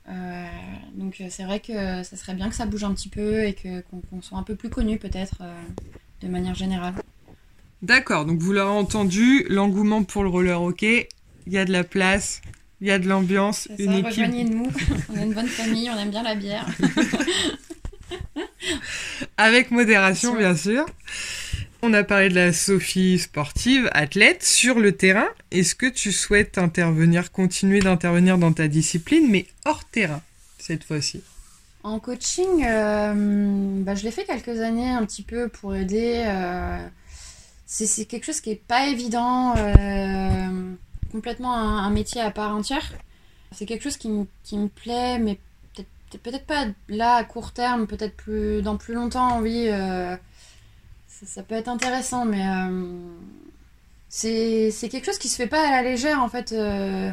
euh, 0.08 0.46
donc 0.94 1.20
euh, 1.20 1.26
c'est 1.30 1.44
vrai 1.44 1.60
que 1.60 2.02
ça 2.02 2.16
serait 2.16 2.34
bien 2.34 2.50
que 2.50 2.54
ça 2.54 2.66
bouge 2.66 2.84
un 2.84 2.92
petit 2.92 3.08
peu 3.08 3.44
et 3.44 3.54
que 3.54 3.82
qu'on 4.10 4.20
soit 4.20 4.36
un 4.36 4.42
peu 4.42 4.54
plus 4.54 4.68
connu 4.68 4.98
peut-être 4.98 5.38
euh, 5.40 5.62
de 6.20 6.28
manière 6.28 6.54
générale. 6.54 6.94
D'accord, 7.82 8.24
donc 8.24 8.38
vous 8.38 8.52
l'aurez 8.52 8.76
entendu, 8.76 9.46
l'engouement 9.48 10.04
pour 10.04 10.22
le 10.22 10.28
roller 10.28 10.60
hockey, 10.60 11.08
il 11.46 11.52
y 11.52 11.58
a 11.58 11.64
de 11.64 11.72
la 11.72 11.84
place, 11.84 12.40
il 12.80 12.88
y 12.88 12.90
a 12.90 12.98
de 12.98 13.08
l'ambiance, 13.08 13.68
une 13.78 13.86
ça, 13.86 13.92
équipe. 13.92 14.06
Rejoignez-nous, 14.06 14.68
on 15.10 15.16
est 15.16 15.22
une 15.22 15.34
bonne 15.34 15.48
famille, 15.48 15.90
on 15.90 15.98
aime 15.98 16.10
bien 16.10 16.22
la 16.22 16.34
bière. 16.34 16.66
Avec 19.36 19.70
modération, 19.70 20.36
bien 20.36 20.56
sûr. 20.56 20.86
On 21.82 21.92
a 21.92 22.02
parlé 22.02 22.30
de 22.30 22.34
la 22.34 22.52
Sophie 22.52 23.18
sportive, 23.18 23.90
athlète, 23.92 24.42
sur 24.42 24.78
le 24.78 24.92
terrain. 24.92 25.28
Est-ce 25.50 25.74
que 25.74 25.86
tu 25.86 26.12
souhaites 26.12 26.56
intervenir, 26.56 27.30
continuer 27.30 27.80
d'intervenir 27.80 28.38
dans 28.38 28.52
ta 28.52 28.68
discipline, 28.68 29.30
mais 29.30 29.46
hors 29.66 29.84
terrain, 29.84 30.22
cette 30.58 30.84
fois-ci? 30.84 31.22
En 31.82 31.98
coaching, 31.98 32.64
euh, 32.64 33.82
bah, 33.82 33.94
je 33.94 34.04
l'ai 34.04 34.10
fait 34.10 34.24
quelques 34.24 34.60
années 34.60 34.88
un 34.88 35.04
petit 35.04 35.22
peu 35.22 35.48
pour 35.48 35.74
aider. 35.74 36.24
Euh, 36.26 36.88
c'est 37.66 38.06
quelque 38.06 38.24
chose 38.24 38.40
qui 38.40 38.48
n'est 38.50 38.56
pas 38.56 38.86
évident, 38.86 39.54
euh, 39.56 40.74
complètement 41.12 41.54
un, 41.54 41.90
métier 41.90 42.22
à 42.22 42.30
part 42.30 42.56
entière. 42.56 42.94
C'est 43.52 43.66
quelque 43.66 43.82
chose 43.82 43.98
qui, 43.98 44.08
me 44.08 44.68
plaît, 44.68 45.18
mais 45.18 45.38
peut-être 46.18 46.46
peut 46.46 46.54
pas 46.54 46.66
là 46.88 47.16
à 47.16 47.24
court 47.24 47.52
terme, 47.52 47.86
peut-être 47.86 48.16
plus 48.16 48.62
dans 48.62 48.76
plus 48.76 48.94
longtemps, 48.94 49.40
oui 49.40 49.68
ça, 51.26 51.42
peut 51.42 51.54
être 51.54 51.68
intéressant, 51.68 52.24
mais, 52.24 52.44
euh, 52.46 53.20
c'est 54.08 54.88
quelque 54.90 55.06
chose 55.06 55.18
qui 55.18 55.28
se 55.28 55.36
fait 55.36 55.46
pas 55.46 55.66
à 55.66 55.70
la 55.70 55.82
légère 55.82 56.22
en 56.22 56.28
fait. 56.28 56.52
Euh, 56.52 57.10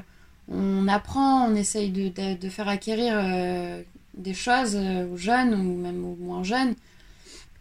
on 0.50 0.88
apprend, 0.88 1.48
on 1.48 1.56
essaye 1.56 1.90
de, 1.90 2.36
de, 2.36 2.50
faire 2.50 2.68
acquérir 2.68 3.14
euh, 3.16 3.82
des 4.16 4.34
choses 4.34 4.76
aux 4.76 5.18
jeunes 5.18 5.54
ou 5.54 5.78
même 5.78 6.04
aux 6.04 6.18
moins 6.20 6.44
jeunes. 6.44 6.76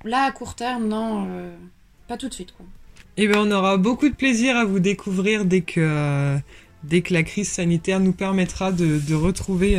Là, 0.05 0.24
à 0.24 0.33
court 0.33 0.55
terme, 0.55 0.88
non, 0.88 1.29
pas 2.09 2.16
tout 2.16 2.29
de 2.29 2.35
suite. 2.35 2.53
Quoi. 2.53 2.66
Eh 3.16 3.29
ben, 3.29 3.38
on 3.38 3.50
aura 3.50 3.76
beaucoup 3.76 4.09
de 4.09 4.14
plaisir 4.14 4.57
à 4.57 4.64
vous 4.64 4.81
découvrir 4.81 5.44
dès 5.44 5.61
que, 5.61 6.38
dès 6.84 7.02
que 7.02 7.12
la 7.12 7.22
crise 7.22 7.50
sanitaire 7.50 8.00
nous 8.00 8.12
permettra 8.12 8.72
de, 8.72 8.98
de 8.98 9.14
retrouver 9.14 9.78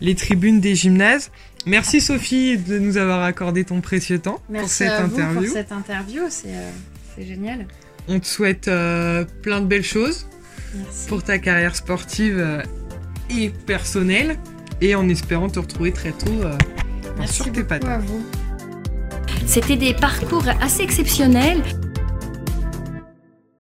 les 0.00 0.14
tribunes 0.14 0.60
des 0.60 0.74
gymnases. 0.74 1.30
Merci 1.66 2.00
Sophie 2.00 2.58
de 2.58 2.78
nous 2.78 2.96
avoir 2.96 3.22
accordé 3.22 3.64
ton 3.64 3.80
précieux 3.80 4.18
temps 4.18 4.40
Merci 4.50 4.84
pour 4.84 4.90
cette 4.90 4.90
à 4.90 5.06
vous 5.06 5.14
interview. 5.14 5.40
Pour 5.42 5.52
cette 5.52 5.72
interview, 5.72 6.22
c'est 6.28 7.26
génial. 7.26 7.66
On 8.08 8.18
te 8.18 8.26
souhaite 8.26 8.66
euh, 8.68 9.24
plein 9.42 9.60
de 9.60 9.66
belles 9.66 9.84
choses 9.84 10.26
Merci. 10.74 11.06
pour 11.08 11.22
ta 11.22 11.38
carrière 11.38 11.76
sportive 11.76 12.36
euh, 12.38 12.62
et 13.30 13.50
personnelle 13.50 14.38
et 14.80 14.94
en 14.96 15.08
espérant 15.08 15.48
te 15.48 15.60
retrouver 15.60 15.92
très 15.92 16.10
tôt 16.10 16.32
euh, 16.42 16.56
Merci 17.18 17.34
sur 17.34 17.44
tes 17.46 17.50
beaucoup 17.52 17.66
patins. 17.68 17.88
à 17.88 17.98
vous. 17.98 18.24
C'était 19.46 19.76
des 19.76 19.94
parcours 19.94 20.44
assez 20.60 20.82
exceptionnels. 20.82 21.62